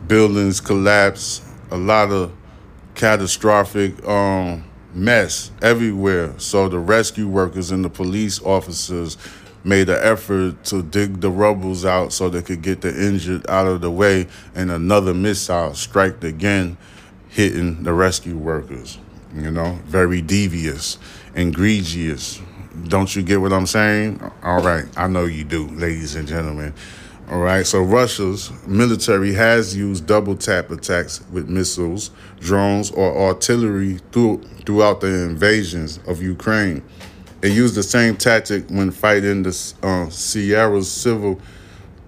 buildings 0.07 0.59
collapse, 0.59 1.41
a 1.71 1.77
lot 1.77 2.11
of 2.11 2.31
catastrophic 2.95 4.05
um, 4.07 4.63
mess 4.93 5.51
everywhere. 5.61 6.33
So 6.39 6.69
the 6.69 6.79
rescue 6.79 7.27
workers 7.27 7.71
and 7.71 7.85
the 7.85 7.89
police 7.89 8.41
officers 8.41 9.17
made 9.63 9.89
an 9.89 9.99
effort 10.01 10.63
to 10.63 10.81
dig 10.81 11.19
the 11.19 11.29
rubbles 11.29 11.83
out 11.83 12.13
so 12.13 12.29
they 12.29 12.41
could 12.41 12.61
get 12.61 12.81
the 12.81 12.89
injured 12.89 13.47
out 13.49 13.67
of 13.67 13.81
the 13.81 13.91
way, 13.91 14.27
and 14.55 14.71
another 14.71 15.13
missile 15.13 15.73
struck 15.73 16.23
again, 16.23 16.77
hitting 17.29 17.83
the 17.83 17.93
rescue 17.93 18.37
workers. 18.37 18.97
You 19.35 19.51
know, 19.51 19.77
very 19.85 20.21
devious, 20.21 20.97
egregious. 21.35 22.41
Don't 22.87 23.13
you 23.15 23.23
get 23.23 23.41
what 23.41 23.51
I'm 23.51 23.65
saying? 23.65 24.21
All 24.41 24.63
right, 24.63 24.85
I 24.95 25.07
know 25.07 25.25
you 25.25 25.43
do, 25.43 25.67
ladies 25.67 26.15
and 26.15 26.27
gentlemen. 26.27 26.73
All 27.29 27.39
right, 27.39 27.67
so 27.67 27.81
Russia's 27.81 28.53
military 28.65 29.33
has 29.33 29.75
used 29.75 30.07
double 30.07 30.37
tap 30.37 30.71
attacks 30.71 31.21
with 31.29 31.49
missiles, 31.49 32.11
drones, 32.39 32.89
or 32.89 33.17
artillery 33.17 33.99
through, 34.13 34.43
throughout 34.65 35.01
the 35.01 35.25
invasions 35.25 35.99
of 36.07 36.21
Ukraine. 36.21 36.81
It 37.41 37.49
used 37.49 37.75
the 37.75 37.83
same 37.83 38.15
tactic 38.15 38.69
when 38.69 38.91
fighting 38.91 39.43
the 39.43 39.73
uh, 39.83 40.09
Sierra 40.09 40.81
Civil 40.81 41.41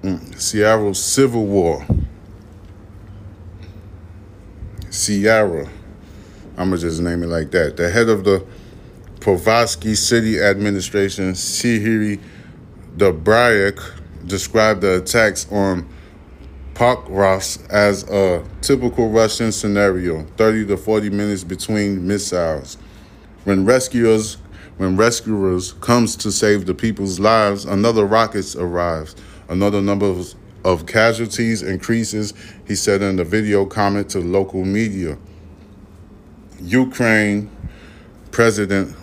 mm, 0.03 0.39
Sierra 0.39 0.95
Civil 0.95 1.45
War. 1.45 1.85
Sierra, 4.89 5.67
I'm 6.57 6.69
gonna 6.69 6.77
just 6.77 7.01
name 7.01 7.23
it 7.23 7.27
like 7.27 7.51
that. 7.51 7.75
The 7.75 7.89
head 7.89 8.07
of 8.07 8.23
the 8.23 8.45
Povasky 9.19 9.97
City 9.97 10.39
Administration, 10.41 11.33
Sihiri 11.33 12.21
Dobrayak, 12.95 13.98
described 14.29 14.81
the 14.81 14.97
attacks 14.97 15.45
on 15.51 15.89
Pokrovsk 16.73 17.69
as 17.69 18.09
a 18.09 18.45
typical 18.61 19.09
Russian 19.09 19.51
scenario 19.51 20.23
30 20.37 20.67
to 20.67 20.77
40 20.77 21.09
minutes 21.09 21.43
between 21.43 22.07
missiles. 22.07 22.77
When 23.43 23.65
rescuers 23.65 24.37
when 24.77 24.95
rescuers 24.95 25.73
comes 25.73 26.15
to 26.15 26.31
save 26.31 26.65
the 26.65 26.73
people's 26.73 27.19
lives, 27.19 27.65
another 27.65 28.05
rocket 28.05 28.55
arrives. 28.55 29.13
Another 29.49 29.81
number 29.81 30.05
of, 30.05 30.33
of 30.63 30.85
casualties 30.85 31.61
increases, 31.61 32.33
he 32.65 32.75
said 32.75 33.01
in 33.01 33.19
a 33.19 33.25
video 33.25 33.65
comment 33.65 34.09
to 34.11 34.21
local 34.21 34.63
media. 34.63 35.17
Ukraine 36.61 37.51
President 38.31 38.95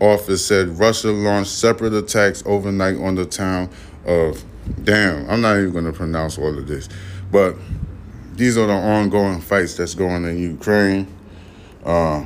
office 0.00 0.46
said 0.46 0.68
Russia 0.78 1.10
launched 1.10 1.50
separate 1.50 1.92
attacks 1.92 2.42
overnight 2.46 2.96
on 2.96 3.14
the 3.14 3.26
town 3.26 3.68
of 4.06 4.42
damn, 4.84 5.28
I'm 5.28 5.40
not 5.40 5.58
even 5.58 5.72
going 5.72 5.84
to 5.84 5.92
pronounce 5.92 6.38
all 6.38 6.56
of 6.56 6.66
this. 6.66 6.88
But 7.30 7.56
these 8.34 8.56
are 8.56 8.66
the 8.66 8.72
ongoing 8.72 9.40
fights 9.40 9.76
that's 9.76 9.94
going 9.94 10.24
in 10.24 10.38
Ukraine. 10.38 11.06
Uh, 11.84 12.24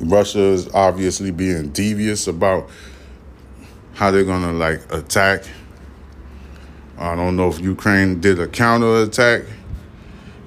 Russia 0.00 0.40
is 0.40 0.68
obviously 0.74 1.30
being 1.30 1.70
devious 1.70 2.26
about 2.26 2.68
how 3.94 4.10
they're 4.10 4.24
gonna 4.24 4.52
like 4.52 4.80
attack. 4.92 5.44
I 6.98 7.14
don't 7.16 7.36
know 7.36 7.48
if 7.48 7.60
Ukraine 7.60 8.20
did 8.20 8.38
a 8.40 8.46
counterattack, 8.46 9.42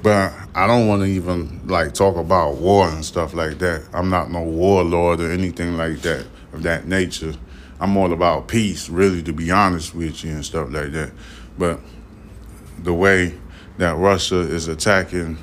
but 0.04 0.34
I 0.54 0.68
don't 0.68 0.88
want 0.88 1.02
to 1.02 1.08
even 1.08 1.68
like 1.68 1.94
talk 1.94 2.16
about 2.16 2.56
war 2.56 2.88
and 2.90 3.04
stuff 3.04 3.34
like 3.34 3.60
that. 3.60 3.84
I'm 3.94 4.10
not 4.10 4.32
no 4.32 4.42
warlord 4.42 5.22
or 5.22 5.32
anything 5.32 5.78
like 5.78 6.02
that 6.02 6.26
of 6.54 6.64
that 6.64 6.88
nature. 6.88 7.34
I'm 7.80 7.96
all 7.96 8.12
about 8.12 8.48
peace, 8.48 8.90
really, 8.90 9.22
to 9.24 9.34
be 9.34 9.52
honest 9.52 9.94
with 9.94 10.24
you 10.24 10.32
and 10.32 10.46
stuff 10.46 10.72
like 10.72 10.92
that. 10.94 11.12
But 11.58 11.80
the 12.80 12.94
way 12.94 13.34
that 13.78 13.96
Russia 13.98 14.40
is 14.40 14.68
attacking 14.68 15.38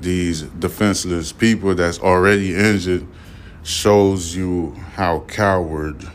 these 0.00 0.42
defenseless 0.42 1.32
people 1.32 1.74
that's 1.74 1.98
already 1.98 2.54
injured 2.54 3.06
shows 3.62 4.36
you 4.36 4.72
how 4.94 5.20
coward 5.20 6.06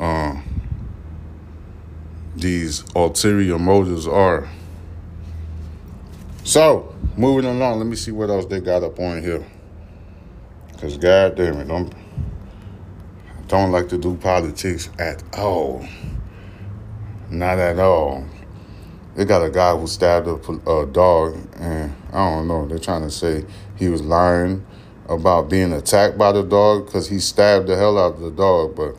uh, 0.00 0.40
these 2.36 2.84
ulterior 2.94 3.58
motives 3.58 4.06
are. 4.06 4.48
So, 6.44 6.94
moving 7.16 7.44
along, 7.44 7.78
let 7.78 7.86
me 7.86 7.96
see 7.96 8.12
what 8.12 8.30
else 8.30 8.46
they 8.46 8.60
got 8.60 8.82
up 8.82 8.98
on 8.98 9.22
here. 9.22 9.44
Cause 10.80 10.96
god 10.96 11.36
damn 11.36 11.60
it, 11.60 11.70
I'm 11.70 11.90
don't 13.52 13.70
like 13.70 13.90
to 13.90 13.98
do 13.98 14.16
politics 14.16 14.88
at 14.98 15.22
all. 15.36 15.86
Not 17.28 17.58
at 17.58 17.78
all. 17.78 18.24
They 19.14 19.26
got 19.26 19.44
a 19.44 19.50
guy 19.50 19.76
who 19.76 19.86
stabbed 19.86 20.26
a, 20.26 20.70
a 20.70 20.86
dog, 20.86 21.36
and 21.56 21.94
I 22.14 22.30
don't 22.30 22.48
know. 22.48 22.66
They're 22.66 22.78
trying 22.78 23.02
to 23.02 23.10
say 23.10 23.44
he 23.76 23.88
was 23.88 24.00
lying 24.00 24.64
about 25.06 25.50
being 25.50 25.74
attacked 25.74 26.16
by 26.16 26.32
the 26.32 26.42
dog 26.42 26.86
because 26.86 27.08
he 27.08 27.20
stabbed 27.20 27.66
the 27.66 27.76
hell 27.76 27.98
out 27.98 28.14
of 28.14 28.20
the 28.20 28.30
dog, 28.30 28.74
but 28.74 28.96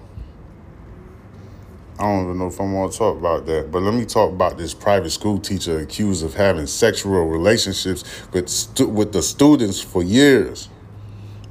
I 1.98 2.04
don't 2.04 2.26
even 2.26 2.38
know 2.38 2.46
if 2.46 2.62
I 2.62 2.64
want 2.64 2.92
to 2.92 2.98
talk 3.00 3.18
about 3.18 3.48
that. 3.48 3.72
But 3.72 3.82
let 3.82 3.96
me 3.96 4.06
talk 4.06 4.32
about 4.32 4.60
this 4.60 4.76
private 4.76 5.10
school 5.10 5.40
teacher 5.40 5.80
accused 5.80 6.24
of 6.24 6.36
having 6.36 6.68
sexual 6.68 7.26
relationships 7.26 8.04
with 8.32 8.50
stu- 8.50 8.90
with 8.90 9.14
the 9.14 9.24
students 9.24 9.82
for 9.82 10.04
years. 10.04 10.70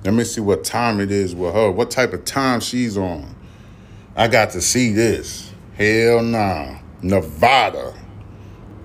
Let 0.04 0.14
me 0.14 0.24
see 0.24 0.40
what 0.40 0.64
time 0.64 1.00
it 1.00 1.10
is 1.10 1.34
with 1.34 1.54
her. 1.54 1.70
What 1.70 1.90
type 1.90 2.12
of 2.12 2.24
time 2.24 2.60
she's 2.60 2.96
on. 2.96 3.34
I 4.16 4.28
got 4.28 4.50
to 4.50 4.60
see 4.60 4.92
this. 4.92 5.52
Hell 5.74 6.22
nah. 6.22 6.78
Nevada. 7.02 7.94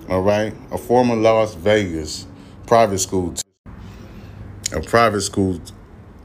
All 0.09 0.21
right. 0.21 0.53
A 0.71 0.77
former 0.77 1.15
Las 1.15 1.55
Vegas 1.55 2.27
private 2.67 2.99
school, 2.99 3.33
a 4.73 4.81
private 4.81 5.21
school 5.21 5.59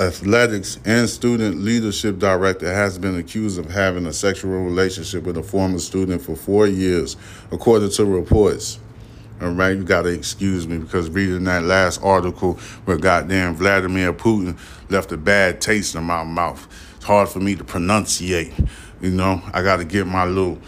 athletics 0.00 0.80
and 0.84 1.08
student 1.08 1.60
leadership 1.60 2.18
director 2.18 2.72
has 2.72 2.98
been 2.98 3.16
accused 3.16 3.58
of 3.58 3.70
having 3.70 4.06
a 4.06 4.12
sexual 4.12 4.50
relationship 4.50 5.22
with 5.22 5.36
a 5.36 5.42
former 5.42 5.78
student 5.78 6.20
for 6.20 6.34
four 6.34 6.66
years, 6.66 7.16
according 7.52 7.90
to 7.90 8.04
reports. 8.04 8.80
All 9.42 9.50
right, 9.50 9.76
you 9.76 9.82
gotta 9.82 10.10
excuse 10.10 10.68
me 10.68 10.78
because 10.78 11.10
reading 11.10 11.42
that 11.44 11.64
last 11.64 12.00
article 12.00 12.54
where 12.84 12.96
goddamn 12.96 13.56
Vladimir 13.56 14.12
Putin 14.12 14.56
left 14.88 15.10
a 15.10 15.16
bad 15.16 15.60
taste 15.60 15.96
in 15.96 16.04
my 16.04 16.22
mouth. 16.22 16.68
It's 16.94 17.04
hard 17.04 17.28
for 17.28 17.40
me 17.40 17.56
to 17.56 17.64
pronunciate. 17.64 18.52
You 19.00 19.10
know, 19.10 19.42
I 19.52 19.62
gotta 19.62 19.84
get 19.84 20.06
my 20.06 20.26
little 20.26 20.58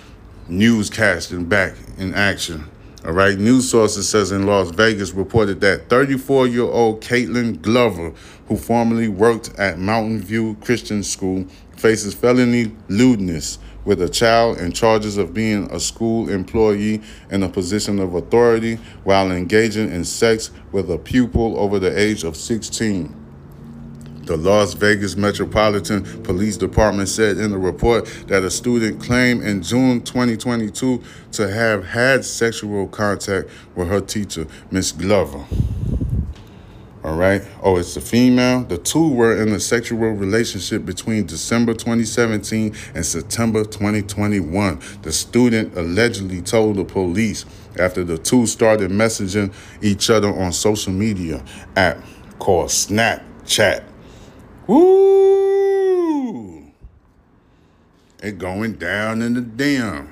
newscasting 0.48 1.48
back 1.48 1.76
in 1.98 2.14
action. 2.14 2.68
All 3.04 3.12
right, 3.12 3.38
news 3.38 3.70
sources 3.70 4.08
says 4.08 4.32
in 4.32 4.44
Las 4.44 4.70
Vegas 4.70 5.12
reported 5.12 5.60
that 5.60 5.88
34-year-old 5.88 7.00
Caitlin 7.00 7.62
Glover, 7.62 8.12
who 8.48 8.56
formerly 8.56 9.06
worked 9.06 9.56
at 9.56 9.78
Mountain 9.78 10.20
View 10.22 10.56
Christian 10.60 11.04
School, 11.04 11.46
faces 11.76 12.12
felony 12.12 12.74
lewdness 12.88 13.60
with 13.84 14.00
a 14.00 14.08
child 14.08 14.58
and 14.58 14.74
charges 14.74 15.16
of 15.16 15.34
being 15.34 15.70
a 15.70 15.80
school 15.80 16.28
employee 16.28 17.02
in 17.30 17.42
a 17.42 17.48
position 17.48 17.98
of 17.98 18.14
authority 18.14 18.76
while 19.04 19.30
engaging 19.30 19.90
in 19.92 20.04
sex 20.04 20.50
with 20.72 20.90
a 20.90 20.98
pupil 20.98 21.58
over 21.58 21.78
the 21.78 21.98
age 21.98 22.24
of 22.24 22.36
16. 22.36 23.14
The 24.24 24.38
Las 24.38 24.72
Vegas 24.72 25.16
Metropolitan 25.16 26.02
Police 26.22 26.56
Department 26.56 27.10
said 27.10 27.36
in 27.36 27.52
a 27.52 27.58
report 27.58 28.06
that 28.28 28.42
a 28.42 28.50
student 28.50 29.02
claimed 29.02 29.42
in 29.42 29.62
June 29.62 30.00
2022 30.00 31.02
to 31.32 31.50
have 31.50 31.84
had 31.84 32.24
sexual 32.24 32.88
contact 32.88 33.50
with 33.76 33.88
her 33.88 34.00
teacher, 34.00 34.46
Miss 34.70 34.92
Glover. 34.92 35.44
All 37.04 37.16
right. 37.16 37.42
Oh, 37.62 37.76
it's 37.76 37.98
a 37.98 38.00
female. 38.00 38.64
The 38.64 38.78
two 38.78 39.10
were 39.10 39.36
in 39.42 39.52
a 39.52 39.60
sexual 39.60 40.12
relationship 40.12 40.86
between 40.86 41.26
December 41.26 41.74
2017 41.74 42.74
and 42.94 43.04
September 43.04 43.62
2021. 43.62 44.80
The 45.02 45.12
student 45.12 45.76
allegedly 45.76 46.40
told 46.40 46.76
the 46.76 46.84
police 46.86 47.44
after 47.78 48.04
the 48.04 48.16
two 48.16 48.46
started 48.46 48.90
messaging 48.90 49.52
each 49.82 50.08
other 50.08 50.28
on 50.28 50.50
social 50.52 50.94
media 50.94 51.44
app 51.76 51.98
called 52.38 52.70
Snapchat. 52.70 53.84
Woo! 54.66 56.64
It 58.22 58.38
going 58.38 58.76
down 58.76 59.20
in 59.20 59.34
the 59.34 59.42
dam. 59.42 60.08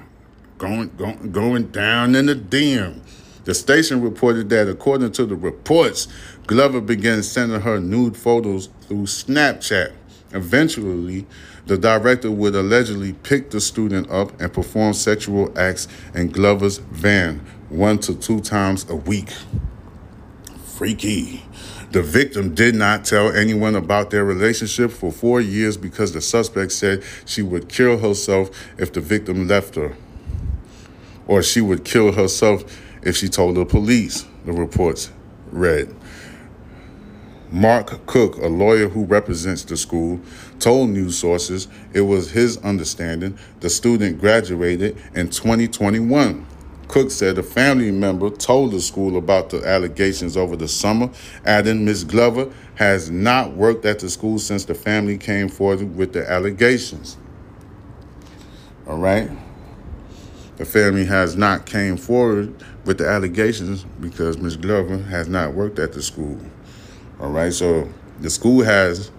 Going, 0.59 0.95
going, 0.99 1.33
going 1.33 1.69
down 1.69 2.15
in 2.15 2.27
the 2.27 2.35
dam. 2.35 3.03
The 3.45 3.55
station 3.55 4.01
reported 4.01 4.49
that 4.51 4.69
according 4.69 5.13
to 5.13 5.27
the 5.27 5.35
reports, 5.35 6.07
Glover 6.47 6.81
began 6.81 7.23
sending 7.23 7.61
her 7.61 7.79
nude 7.79 8.17
photos 8.17 8.69
through 8.83 9.05
Snapchat. 9.05 9.93
Eventually, 10.33 11.27
the 11.67 11.79
director 11.79 12.31
would 12.31 12.55
allegedly 12.55 13.13
pick 13.13 13.51
the 13.51 13.61
student 13.61 14.11
up 14.11 14.41
and 14.41 14.53
perform 14.53 14.93
sexual 14.93 15.57
acts 15.57 15.87
in 16.15 16.31
Glover's 16.31 16.79
van 16.79 17.41
one 17.69 17.99
to 17.99 18.15
two 18.15 18.41
times 18.41 18.89
a 18.91 18.97
week. 18.97 19.31
Freaky. 20.65 21.45
The 21.93 22.03
victim 22.03 22.55
did 22.55 22.75
not 22.75 23.05
tell 23.05 23.31
anyone 23.31 23.75
about 23.75 24.11
their 24.11 24.25
relationship 24.25 24.91
for 24.91 25.13
four 25.13 25.41
years 25.41 25.77
because 25.77 26.13
the 26.13 26.21
suspect 26.21 26.73
said 26.73 27.03
she 27.27 27.43
would 27.43 27.69
kill 27.69 27.99
herself 27.99 28.51
if 28.79 28.93
the 28.93 29.01
victim 29.01 29.47
left 29.47 29.75
her, 29.75 29.95
or 31.27 31.43
she 31.43 31.61
would 31.61 31.85
kill 31.85 32.13
herself 32.13 32.65
if 33.03 33.17
she 33.17 33.29
told 33.29 33.57
the 33.57 33.67
police, 33.67 34.25
the 34.47 34.53
reports 34.53 35.11
read. 35.51 35.95
Mark 37.53 38.07
Cook, 38.07 38.39
a 38.39 38.47
lawyer 38.47 38.89
who 38.89 39.05
represents 39.05 39.63
the 39.63 39.77
school, 39.77 40.19
told 40.59 40.89
news 40.89 41.19
sources 41.19 41.69
it 41.93 42.01
was 42.01 42.31
his 42.31 42.57
understanding 42.59 43.37
the 43.61 43.69
student 43.69 44.19
graduated 44.19 44.97
in 45.15 45.29
2021. 45.29 46.47
Cook 46.89 47.11
said 47.11 47.37
a 47.37 47.43
family 47.43 47.91
member 47.91 48.31
told 48.31 48.73
the 48.73 48.81
school 48.81 49.19
about 49.19 49.51
the 49.51 49.67
allegations 49.69 50.35
over 50.35 50.57
the 50.57 50.67
summer, 50.67 51.11
adding 51.45 51.85
Ms. 51.85 52.05
Glover 52.05 52.51
has 52.77 53.11
not 53.11 53.53
worked 53.53 53.85
at 53.85 53.99
the 53.99 54.09
school 54.09 54.39
since 54.39 54.65
the 54.65 54.75
family 54.75 55.19
came 55.19 55.51
forward 55.51 55.95
with 55.95 56.15
the 56.15 56.31
allegations. 56.31 57.19
All 58.87 58.97
right? 58.97 59.31
The 60.57 60.65
family 60.65 61.05
has 61.05 61.37
not 61.37 61.67
came 61.67 61.99
forward 61.99 62.55
with 62.87 62.97
the 62.97 63.09
allegations 63.09 63.85
because 64.01 64.39
Ms. 64.39 64.57
Glover 64.57 64.97
has 64.97 65.29
not 65.29 65.53
worked 65.53 65.79
at 65.79 65.93
the 65.93 66.01
school. 66.01 66.41
All 67.23 67.31
right, 67.31 67.53
so 67.53 67.89
the 68.21 68.29
school 68.29 68.65
has 68.65 69.13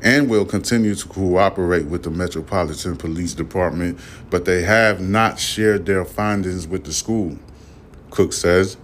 and 0.00 0.30
will 0.30 0.46
continue 0.46 0.94
to 0.94 1.06
cooperate 1.06 1.84
with 1.84 2.02
the 2.02 2.10
Metropolitan 2.10 2.96
Police 2.96 3.34
Department, 3.34 4.00
but 4.30 4.46
they 4.46 4.62
have 4.62 5.02
not 5.02 5.38
shared 5.38 5.84
their 5.84 6.06
findings 6.06 6.66
with 6.66 6.84
the 6.84 6.94
school. 6.94 7.38
Cook 8.08 8.32
says, 8.32 8.78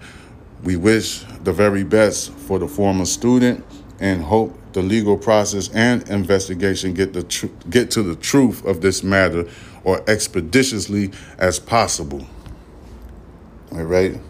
We 0.63 0.77
wish 0.77 1.25
the 1.45 1.53
very 1.53 1.83
best 1.83 2.31
for 2.31 2.59
the 2.59 2.69
former 2.69 3.07
student 3.07 3.65
and 4.01 4.23
hope 4.23 4.55
the 4.75 4.83
legal 4.83 5.17
process 5.17 5.71
and 5.71 6.07
investigation 6.11 6.93
get 6.93 7.15
the 7.15 7.23
tr- 7.23 7.47
get 7.71 7.91
to 7.93 8.03
the 8.03 8.17
truth 8.17 8.67
of 8.67 8.83
this 8.83 9.03
matter 9.03 9.49
or 9.83 10.05
expeditiously 10.07 11.11
as 11.39 11.59
possible. 11.59 12.27
All 13.73 13.85
right. 13.85 14.21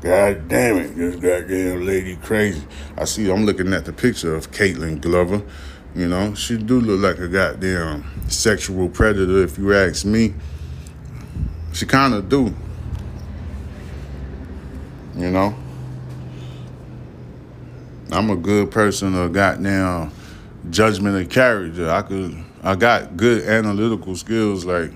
God 0.00 0.48
damn 0.48 0.78
it, 0.78 0.96
this 0.96 1.16
goddamn 1.16 1.84
lady 1.84 2.16
crazy. 2.16 2.62
I 2.96 3.04
see, 3.04 3.30
I'm 3.30 3.44
looking 3.44 3.74
at 3.74 3.84
the 3.84 3.92
picture 3.92 4.34
of 4.34 4.50
Caitlin 4.50 4.98
Glover. 5.00 5.42
You 5.94 6.08
know, 6.08 6.34
she 6.34 6.56
do 6.56 6.80
look 6.80 7.00
like 7.00 7.18
a 7.18 7.28
goddamn 7.28 8.04
sexual 8.30 8.88
predator, 8.88 9.42
if 9.42 9.58
you 9.58 9.74
ask 9.74 10.06
me. 10.06 10.34
She 11.74 11.84
kind 11.84 12.14
of 12.14 12.30
do. 12.30 12.54
You 15.16 15.30
know? 15.30 15.54
I'm 18.10 18.30
a 18.30 18.36
good 18.36 18.70
person 18.70 19.14
of 19.14 19.34
goddamn 19.34 20.12
judgment 20.70 21.20
of 21.20 21.28
character. 21.28 21.90
I 21.90 22.00
could, 22.02 22.42
I 22.62 22.74
got 22.74 23.18
good 23.18 23.42
analytical 23.42 24.16
skills, 24.16 24.64
like, 24.64 24.92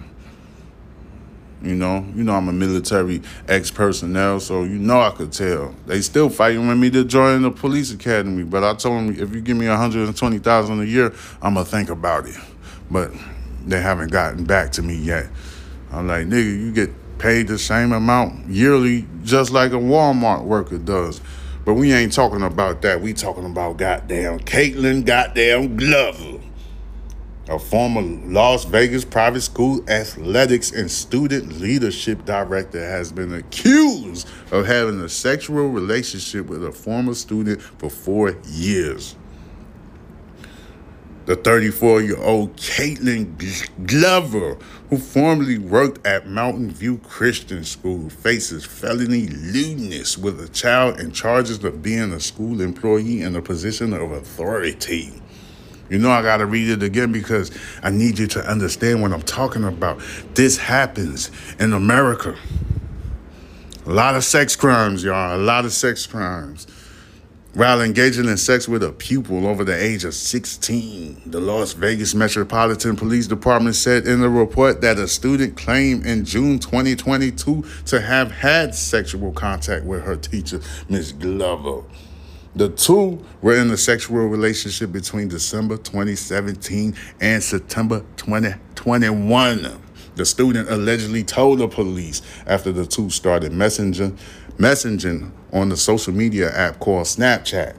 you 1.64 1.74
know, 1.74 2.06
you 2.14 2.24
know 2.24 2.34
I'm 2.34 2.48
a 2.48 2.52
military 2.52 3.22
ex 3.48 3.70
personnel, 3.70 4.40
so 4.40 4.64
you 4.64 4.78
know 4.78 5.00
I 5.00 5.10
could 5.10 5.32
tell. 5.32 5.74
They 5.86 6.00
still 6.00 6.28
fighting 6.28 6.68
with 6.68 6.78
me 6.78 6.90
to 6.90 7.04
join 7.04 7.42
the 7.42 7.50
police 7.50 7.92
academy, 7.92 8.44
but 8.44 8.64
I 8.64 8.74
told 8.74 8.98
them 8.98 9.10
if 9.10 9.34
you 9.34 9.40
give 9.40 9.56
me 9.56 9.68
120,000 9.68 10.80
a 10.80 10.84
year, 10.84 11.12
I'm 11.42 11.54
gonna 11.54 11.64
think 11.64 11.90
about 11.90 12.26
it. 12.26 12.36
But 12.90 13.12
they 13.66 13.80
haven't 13.80 14.12
gotten 14.12 14.44
back 14.44 14.72
to 14.72 14.82
me 14.82 14.94
yet. 14.94 15.28
I'm 15.90 16.06
like, 16.06 16.26
nigga, 16.26 16.60
you 16.60 16.72
get 16.72 16.90
paid 17.18 17.48
the 17.48 17.58
same 17.58 17.92
amount 17.92 18.48
yearly, 18.48 19.06
just 19.22 19.50
like 19.50 19.72
a 19.72 19.76
Walmart 19.76 20.44
worker 20.44 20.78
does. 20.78 21.20
But 21.64 21.74
we 21.74 21.92
ain't 21.92 22.12
talking 22.12 22.42
about 22.42 22.82
that. 22.82 23.00
We 23.00 23.14
talking 23.14 23.46
about 23.46 23.78
goddamn 23.78 24.40
Caitlin 24.40 25.06
goddamn 25.06 25.76
Glover 25.76 26.43
a 27.48 27.58
former 27.58 28.00
Las 28.00 28.64
Vegas 28.64 29.04
private 29.04 29.42
school 29.42 29.84
athletics 29.88 30.72
and 30.72 30.90
student 30.90 31.60
leadership 31.60 32.24
director, 32.24 32.80
has 32.80 33.12
been 33.12 33.34
accused 33.34 34.26
of 34.50 34.66
having 34.66 35.00
a 35.00 35.08
sexual 35.08 35.68
relationship 35.68 36.46
with 36.46 36.64
a 36.64 36.72
former 36.72 37.14
student 37.14 37.60
for 37.60 37.90
four 37.90 38.36
years. 38.46 39.16
The 41.26 41.36
34 41.36 42.02
year 42.02 42.18
old 42.18 42.56
Caitlin 42.56 43.38
Glover, 43.86 44.58
who 44.90 44.98
formerly 44.98 45.56
worked 45.56 46.06
at 46.06 46.26
Mountain 46.26 46.70
View 46.70 46.98
Christian 46.98 47.64
School, 47.64 48.10
faces 48.10 48.66
felony 48.66 49.28
lewdness 49.28 50.18
with 50.18 50.38
a 50.40 50.48
child 50.48 51.00
and 51.00 51.14
charges 51.14 51.64
of 51.64 51.82
being 51.82 52.12
a 52.12 52.20
school 52.20 52.60
employee 52.60 53.22
in 53.22 53.36
a 53.36 53.42
position 53.42 53.94
of 53.94 54.12
authority. 54.12 55.22
You 55.90 55.98
know, 55.98 56.10
I 56.10 56.22
got 56.22 56.38
to 56.38 56.46
read 56.46 56.70
it 56.70 56.82
again 56.82 57.12
because 57.12 57.50
I 57.82 57.90
need 57.90 58.18
you 58.18 58.26
to 58.28 58.46
understand 58.46 59.02
what 59.02 59.12
I'm 59.12 59.22
talking 59.22 59.64
about. 59.64 60.00
This 60.34 60.56
happens 60.56 61.30
in 61.58 61.72
America. 61.72 62.36
A 63.86 63.90
lot 63.90 64.16
of 64.16 64.24
sex 64.24 64.56
crimes, 64.56 65.04
y'all. 65.04 65.36
A 65.36 65.38
lot 65.38 65.64
of 65.64 65.72
sex 65.72 66.06
crimes. 66.06 66.66
While 67.54 67.82
engaging 67.82 68.24
in 68.24 68.36
sex 68.36 68.66
with 68.66 68.82
a 68.82 68.90
pupil 68.90 69.46
over 69.46 69.62
the 69.62 69.80
age 69.80 70.04
of 70.04 70.14
16, 70.14 71.22
the 71.26 71.38
Las 71.38 71.72
Vegas 71.74 72.12
Metropolitan 72.12 72.96
Police 72.96 73.28
Department 73.28 73.76
said 73.76 74.08
in 74.08 74.24
a 74.24 74.28
report 74.28 74.80
that 74.80 74.98
a 74.98 75.06
student 75.06 75.56
claimed 75.56 76.04
in 76.04 76.24
June 76.24 76.58
2022 76.58 77.64
to 77.86 78.00
have 78.00 78.32
had 78.32 78.74
sexual 78.74 79.30
contact 79.30 79.84
with 79.84 80.02
her 80.02 80.16
teacher, 80.16 80.60
Ms. 80.88 81.12
Glover. 81.12 81.84
The 82.56 82.68
two 82.68 83.24
were 83.42 83.56
in 83.56 83.68
a 83.72 83.76
sexual 83.76 84.28
relationship 84.28 84.92
between 84.92 85.26
December 85.26 85.76
2017 85.76 86.94
and 87.20 87.42
September 87.42 88.04
2021. 88.16 89.80
The 90.14 90.24
student 90.24 90.70
allegedly 90.70 91.24
told 91.24 91.58
the 91.58 91.66
police 91.66 92.22
after 92.46 92.70
the 92.70 92.86
two 92.86 93.10
started 93.10 93.50
messaging, 93.50 94.16
messaging 94.56 95.32
on 95.52 95.68
the 95.68 95.76
social 95.76 96.12
media 96.14 96.56
app 96.56 96.78
called 96.78 97.06
Snapchat. 97.06 97.76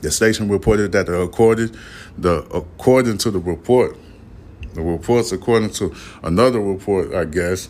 The 0.00 0.12
station 0.12 0.48
reported 0.48 0.92
that 0.92 1.06
the 1.06 1.20
according, 1.20 1.74
the 2.16 2.44
according 2.54 3.18
to 3.18 3.32
the 3.32 3.40
report, 3.40 3.96
the 4.74 4.82
reports 4.82 5.32
according 5.32 5.70
to 5.70 5.92
another 6.22 6.60
report, 6.60 7.12
I 7.12 7.24
guess, 7.24 7.68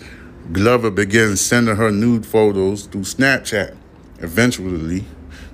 Glover 0.53 0.91
began 0.91 1.37
sending 1.37 1.77
her 1.77 1.91
nude 1.91 2.27
photos 2.27 2.85
through 2.85 3.03
Snapchat. 3.03 3.75
Eventually, 4.19 5.05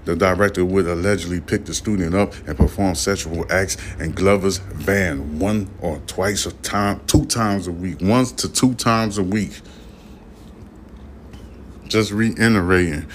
the 0.04 0.16
director 0.16 0.64
would 0.64 0.86
allegedly 0.86 1.40
pick 1.40 1.64
the 1.64 1.74
student 1.74 2.14
up 2.14 2.34
and 2.46 2.56
perform 2.56 2.94
sexual 2.94 3.50
acts 3.52 3.76
in 4.00 4.12
Glover's 4.12 4.58
van 4.58 5.38
one 5.38 5.70
or 5.80 5.98
twice 6.06 6.46
a 6.46 6.52
time, 6.52 7.00
two 7.06 7.24
times 7.26 7.68
a 7.68 7.72
week, 7.72 7.98
once 8.00 8.32
to 8.32 8.50
two 8.50 8.74
times 8.74 9.18
a 9.18 9.22
week. 9.22 9.60
Just 11.86 12.10
reiterating. 12.10 13.06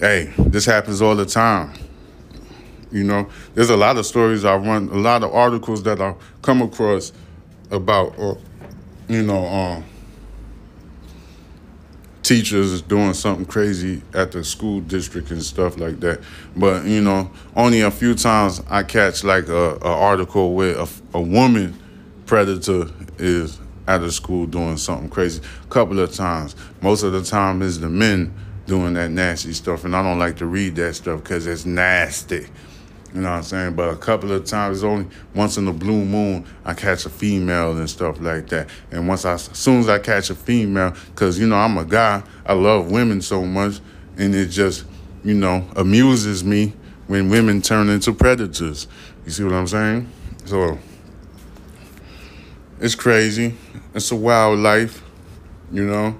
Hey, 0.00 0.32
this 0.38 0.64
happens 0.64 1.00
all 1.00 1.14
the 1.14 1.26
time. 1.26 1.72
You 2.90 3.04
know, 3.04 3.28
there's 3.54 3.70
a 3.70 3.76
lot 3.76 3.96
of 3.96 4.06
stories 4.06 4.44
I 4.44 4.56
run, 4.56 4.88
a 4.88 4.96
lot 4.96 5.22
of 5.22 5.32
articles 5.32 5.82
that 5.84 6.00
I 6.00 6.14
come 6.42 6.62
across 6.62 7.12
about, 7.70 8.18
uh, 8.18 8.34
you 9.08 9.22
know, 9.22 9.46
um, 9.46 9.84
teachers 12.24 12.80
doing 12.82 13.14
something 13.14 13.44
crazy 13.44 14.02
at 14.14 14.32
the 14.32 14.42
school 14.42 14.80
district 14.80 15.30
and 15.30 15.42
stuff 15.42 15.78
like 15.78 16.00
that. 16.00 16.20
But 16.56 16.86
you 16.86 17.00
know, 17.00 17.30
only 17.54 17.82
a 17.82 17.90
few 17.90 18.14
times 18.14 18.62
I 18.68 18.82
catch 18.82 19.22
like 19.22 19.48
a, 19.48 19.76
a 19.76 19.92
article 19.92 20.54
where 20.54 20.76
a, 20.76 20.88
a 21.12 21.20
woman 21.20 21.78
predator 22.26 22.86
is 23.18 23.60
at 23.86 24.02
a 24.02 24.10
school 24.10 24.46
doing 24.46 24.78
something 24.78 25.10
crazy. 25.10 25.42
A 25.62 25.66
couple 25.68 26.00
of 26.00 26.12
times. 26.12 26.56
Most 26.80 27.02
of 27.02 27.12
the 27.12 27.22
time 27.22 27.62
is 27.62 27.78
the 27.78 27.90
men 27.90 28.34
doing 28.66 28.94
that 28.94 29.10
nasty 29.10 29.52
stuff, 29.52 29.84
and 29.84 29.94
I 29.94 30.02
don't 30.02 30.18
like 30.18 30.36
to 30.38 30.46
read 30.46 30.76
that 30.76 30.94
stuff 30.94 31.22
because 31.22 31.46
it's 31.46 31.66
nasty. 31.66 32.46
You 33.14 33.20
know 33.20 33.30
what 33.30 33.36
I'm 33.36 33.42
saying? 33.44 33.74
But 33.76 33.90
a 33.90 33.96
couple 33.96 34.32
of 34.32 34.44
times, 34.44 34.78
it's 34.78 34.84
only 34.84 35.06
once 35.36 35.56
in 35.56 35.66
the 35.66 35.72
blue 35.72 36.04
moon, 36.04 36.44
I 36.64 36.74
catch 36.74 37.06
a 37.06 37.08
female 37.08 37.76
and 37.78 37.88
stuff 37.88 38.20
like 38.20 38.48
that. 38.48 38.68
And 38.90 39.06
once 39.06 39.24
I, 39.24 39.34
as 39.34 39.50
soon 39.52 39.78
as 39.78 39.88
I 39.88 40.00
catch 40.00 40.30
a 40.30 40.34
female, 40.34 40.94
because 41.14 41.38
you 41.38 41.46
know 41.46 41.54
I'm 41.54 41.78
a 41.78 41.84
guy, 41.84 42.24
I 42.44 42.54
love 42.54 42.90
women 42.90 43.22
so 43.22 43.44
much, 43.44 43.78
and 44.16 44.34
it 44.34 44.46
just, 44.46 44.84
you 45.22 45.34
know, 45.34 45.64
amuses 45.76 46.42
me 46.42 46.72
when 47.06 47.30
women 47.30 47.62
turn 47.62 47.88
into 47.88 48.12
predators. 48.12 48.88
You 49.24 49.30
see 49.30 49.44
what 49.44 49.52
I'm 49.52 49.68
saying? 49.68 50.10
So 50.44 50.76
it's 52.80 52.96
crazy. 52.96 53.54
It's 53.94 54.10
a 54.10 54.16
wild 54.16 54.58
life, 54.58 55.04
you 55.70 55.86
know. 55.86 56.18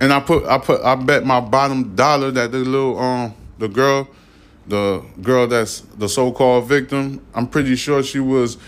And 0.00 0.12
I 0.12 0.18
put, 0.18 0.44
I 0.46 0.58
put, 0.58 0.82
I 0.82 0.96
bet 0.96 1.24
my 1.24 1.38
bottom 1.38 1.94
dollar 1.94 2.32
that 2.32 2.50
the 2.50 2.58
little, 2.58 2.98
um, 2.98 3.34
the 3.58 3.68
girl 3.68 4.08
the 4.66 5.04
girl 5.22 5.46
that's 5.46 5.80
the 5.80 6.08
so-called 6.08 6.66
victim, 6.66 7.24
I'm 7.34 7.46
pretty 7.46 7.76
sure 7.76 8.02
she 8.02 8.20
was 8.20 8.58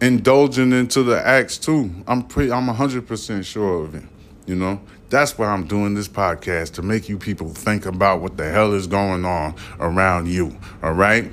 indulging 0.00 0.72
into 0.72 1.02
the 1.02 1.24
acts 1.24 1.58
too. 1.58 1.90
I'm 2.06 2.22
pretty 2.22 2.52
I'm 2.52 2.66
100% 2.66 3.44
sure 3.44 3.84
of 3.84 3.94
it. 3.94 4.04
You 4.46 4.56
know, 4.56 4.80
that's 5.10 5.38
why 5.38 5.46
I'm 5.46 5.66
doing 5.66 5.94
this 5.94 6.08
podcast 6.08 6.72
to 6.74 6.82
make 6.82 7.08
you 7.08 7.18
people 7.18 7.50
think 7.50 7.86
about 7.86 8.20
what 8.20 8.36
the 8.36 8.50
hell 8.50 8.72
is 8.72 8.86
going 8.86 9.24
on 9.24 9.54
around 9.78 10.28
you. 10.28 10.58
All 10.82 10.92
right? 10.92 11.30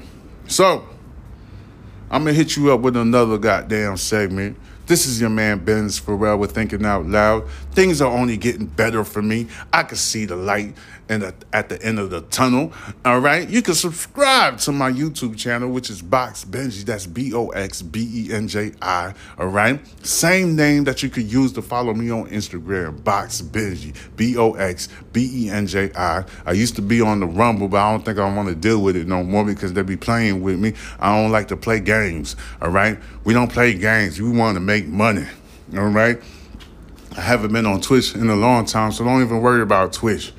So, 0.47 0.87
I'm 2.11 2.23
going 2.23 2.35
to 2.35 2.43
hit 2.43 2.55
you 2.55 2.71
up 2.73 2.81
with 2.81 2.97
another 2.97 3.37
goddamn 3.37 3.97
segment 3.97 4.57
this 4.89 5.05
is 5.05 5.21
your 5.21 5.29
man 5.29 5.59
Benz 5.59 5.99
Farel 5.99 6.39
with 6.39 6.51
Thinking 6.51 6.83
Out 6.83 7.05
Loud. 7.05 7.47
Things 7.71 8.01
are 8.01 8.11
only 8.11 8.37
getting 8.37 8.65
better 8.65 9.03
for 9.03 9.21
me. 9.21 9.47
I 9.71 9.83
can 9.83 9.97
see 9.97 10.25
the 10.25 10.35
light 10.35 10.75
and 11.09 11.23
at 11.51 11.69
the 11.69 11.81
end 11.81 11.99
of 11.99 12.11
the 12.11 12.21
tunnel. 12.21 12.71
All 13.03 13.19
right, 13.19 13.49
you 13.49 13.61
can 13.61 13.73
subscribe 13.73 14.59
to 14.59 14.71
my 14.71 14.91
YouTube 14.91 15.37
channel, 15.37 15.69
which 15.69 15.89
is 15.89 16.01
Box 16.01 16.45
Benji. 16.45 16.85
That's 16.85 17.07
B 17.07 17.33
O 17.33 17.49
X 17.49 17.81
B 17.81 18.27
E 18.27 18.33
N 18.33 18.47
J 18.47 18.71
I. 18.81 19.13
All 19.37 19.47
right, 19.47 19.79
same 20.05 20.55
name 20.55 20.83
that 20.85 21.01
you 21.03 21.09
could 21.09 21.31
use 21.31 21.51
to 21.53 21.61
follow 21.61 21.93
me 21.93 22.11
on 22.11 22.29
Instagram, 22.29 23.03
Box 23.03 23.41
Benji. 23.41 23.95
B 24.15 24.37
O 24.37 24.53
X 24.53 24.87
B 25.11 25.45
E 25.45 25.49
N 25.49 25.65
J 25.67 25.91
I. 25.95 26.23
I 26.45 26.51
used 26.51 26.75
to 26.75 26.81
be 26.81 27.01
on 27.01 27.19
the 27.19 27.27
Rumble, 27.27 27.67
but 27.67 27.77
I 27.77 27.91
don't 27.91 28.05
think 28.05 28.19
I 28.19 28.33
want 28.33 28.47
to 28.49 28.55
deal 28.55 28.81
with 28.81 28.95
it 28.95 29.07
no 29.07 29.23
more 29.23 29.43
because 29.43 29.73
they 29.73 29.81
be 29.81 29.97
playing 29.97 30.41
with 30.43 30.59
me. 30.59 30.73
I 30.99 31.15
don't 31.15 31.31
like 31.31 31.47
to 31.49 31.57
play 31.57 31.79
games. 31.79 32.35
All 32.61 32.69
right, 32.69 32.99
we 33.23 33.33
don't 33.33 33.51
play 33.51 33.73
games. 33.73 34.21
We 34.21 34.29
want 34.29 34.55
to 34.55 34.59
make 34.59 34.87
money. 34.87 35.25
All 35.75 35.87
right. 35.87 36.21
I 37.19 37.21
haven't 37.21 37.51
been 37.51 37.65
on 37.65 37.81
Twitch 37.81 38.15
in 38.15 38.29
a 38.29 38.35
long 38.35 38.63
time, 38.65 38.93
so 38.93 39.03
don't 39.03 39.21
even 39.21 39.41
worry 39.41 39.61
about 39.61 39.91
Twitch. 39.91 40.31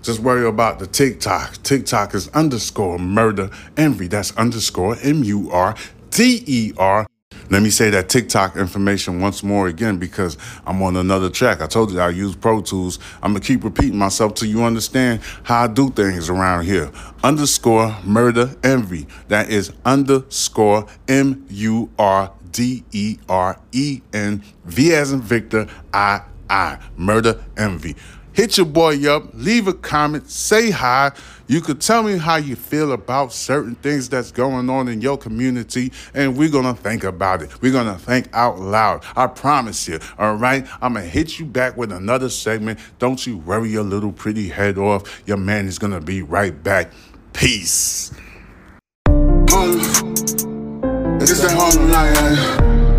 Just 0.00 0.20
worry 0.20 0.46
about 0.46 0.78
the 0.78 0.86
TikTok. 0.86 1.62
TikTok 1.62 2.14
is 2.14 2.28
underscore 2.28 2.98
murder 2.98 3.50
envy. 3.76 4.06
That's 4.06 4.34
underscore 4.38 4.96
M 5.02 5.22
U 5.24 5.50
R 5.50 5.74
D 6.08 6.42
E 6.46 6.72
R. 6.78 7.06
Let 7.50 7.62
me 7.62 7.68
say 7.68 7.90
that 7.90 8.08
TikTok 8.08 8.56
information 8.56 9.20
once 9.20 9.42
more 9.42 9.68
again 9.68 9.98
because 9.98 10.38
I'm 10.64 10.80
on 10.80 10.96
another 10.96 11.28
track. 11.28 11.60
I 11.60 11.66
told 11.66 11.92
you 11.92 12.00
I 12.00 12.08
use 12.08 12.34
Pro 12.34 12.62
Tools. 12.62 12.98
I'm 13.22 13.34
gonna 13.34 13.44
keep 13.44 13.62
repeating 13.62 13.98
myself 13.98 14.32
till 14.32 14.48
you 14.48 14.62
understand 14.64 15.20
how 15.42 15.64
I 15.64 15.66
do 15.66 15.90
things 15.90 16.30
around 16.30 16.64
here. 16.64 16.90
Underscore 17.22 17.94
murder 18.04 18.56
envy. 18.64 19.06
That 19.28 19.50
is 19.50 19.70
underscore 19.84 20.86
M 21.08 21.44
U 21.50 21.90
R 21.98 22.32
D 22.52 22.84
E 22.92 23.18
R 23.28 23.58
E 23.72 24.00
N 24.12 24.42
V 24.64 24.94
as 24.94 25.12
in 25.12 25.20
Victor 25.20 25.66
I 25.92 26.22
I 26.48 26.78
murder 26.96 27.42
envy. 27.56 27.96
Hit 28.34 28.56
your 28.56 28.66
boy 28.66 29.06
up, 29.14 29.24
leave 29.34 29.68
a 29.68 29.74
comment, 29.74 30.30
say 30.30 30.70
hi. 30.70 31.12
You 31.48 31.60
could 31.60 31.82
tell 31.82 32.02
me 32.02 32.16
how 32.16 32.36
you 32.36 32.56
feel 32.56 32.92
about 32.92 33.30
certain 33.30 33.74
things 33.74 34.08
that's 34.08 34.32
going 34.32 34.70
on 34.70 34.88
in 34.88 35.02
your 35.02 35.18
community, 35.18 35.92
and 36.14 36.34
we're 36.38 36.48
gonna 36.48 36.74
think 36.74 37.04
about 37.04 37.42
it. 37.42 37.60
We're 37.60 37.72
gonna 37.72 37.98
think 37.98 38.30
out 38.32 38.58
loud. 38.58 39.04
I 39.14 39.26
promise 39.26 39.86
you, 39.86 39.98
all 40.18 40.36
right? 40.36 40.66
I'm 40.80 40.94
gonna 40.94 41.04
hit 41.04 41.38
you 41.38 41.44
back 41.44 41.76
with 41.76 41.92
another 41.92 42.30
segment. 42.30 42.78
Don't 42.98 43.26
you 43.26 43.36
worry 43.36 43.68
your 43.68 43.84
little 43.84 44.12
pretty 44.12 44.48
head 44.48 44.78
off. 44.78 45.22
Your 45.26 45.36
man 45.36 45.66
is 45.66 45.78
gonna 45.78 46.00
be 46.00 46.22
right 46.22 46.62
back. 46.62 46.90
Peace. 47.34 48.12
It's 51.22 51.40
that 51.40 51.52
Harlem 51.52 51.88
night. 51.88 52.16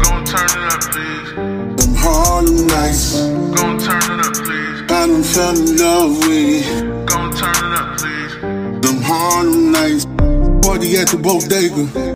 Gon' 0.01 0.23
turn 0.23 0.47
it 0.47 0.71
up, 0.71 0.79
please. 0.93 1.85
Them 1.85 1.95
Harlem 1.95 2.67
nights. 2.67 3.19
Gon' 3.53 3.77
turn 3.79 4.01
it 4.01 4.25
up, 4.25 4.33
please. 4.33 4.81
I 4.81 4.87
done 4.87 5.23
fell 5.23 5.59
in 5.59 5.77
love 5.77 6.17
with 6.27 7.07
Gon' 7.09 7.31
turn 7.35 7.51
it 7.51 7.73
up, 7.79 7.97
please. 7.97 8.33
them 8.81 9.01
Harlem 9.01 9.71
nights. 9.73 10.05
Party 10.65 10.95
at 10.97 11.09
the 11.09 11.17
bodega. 11.21 12.12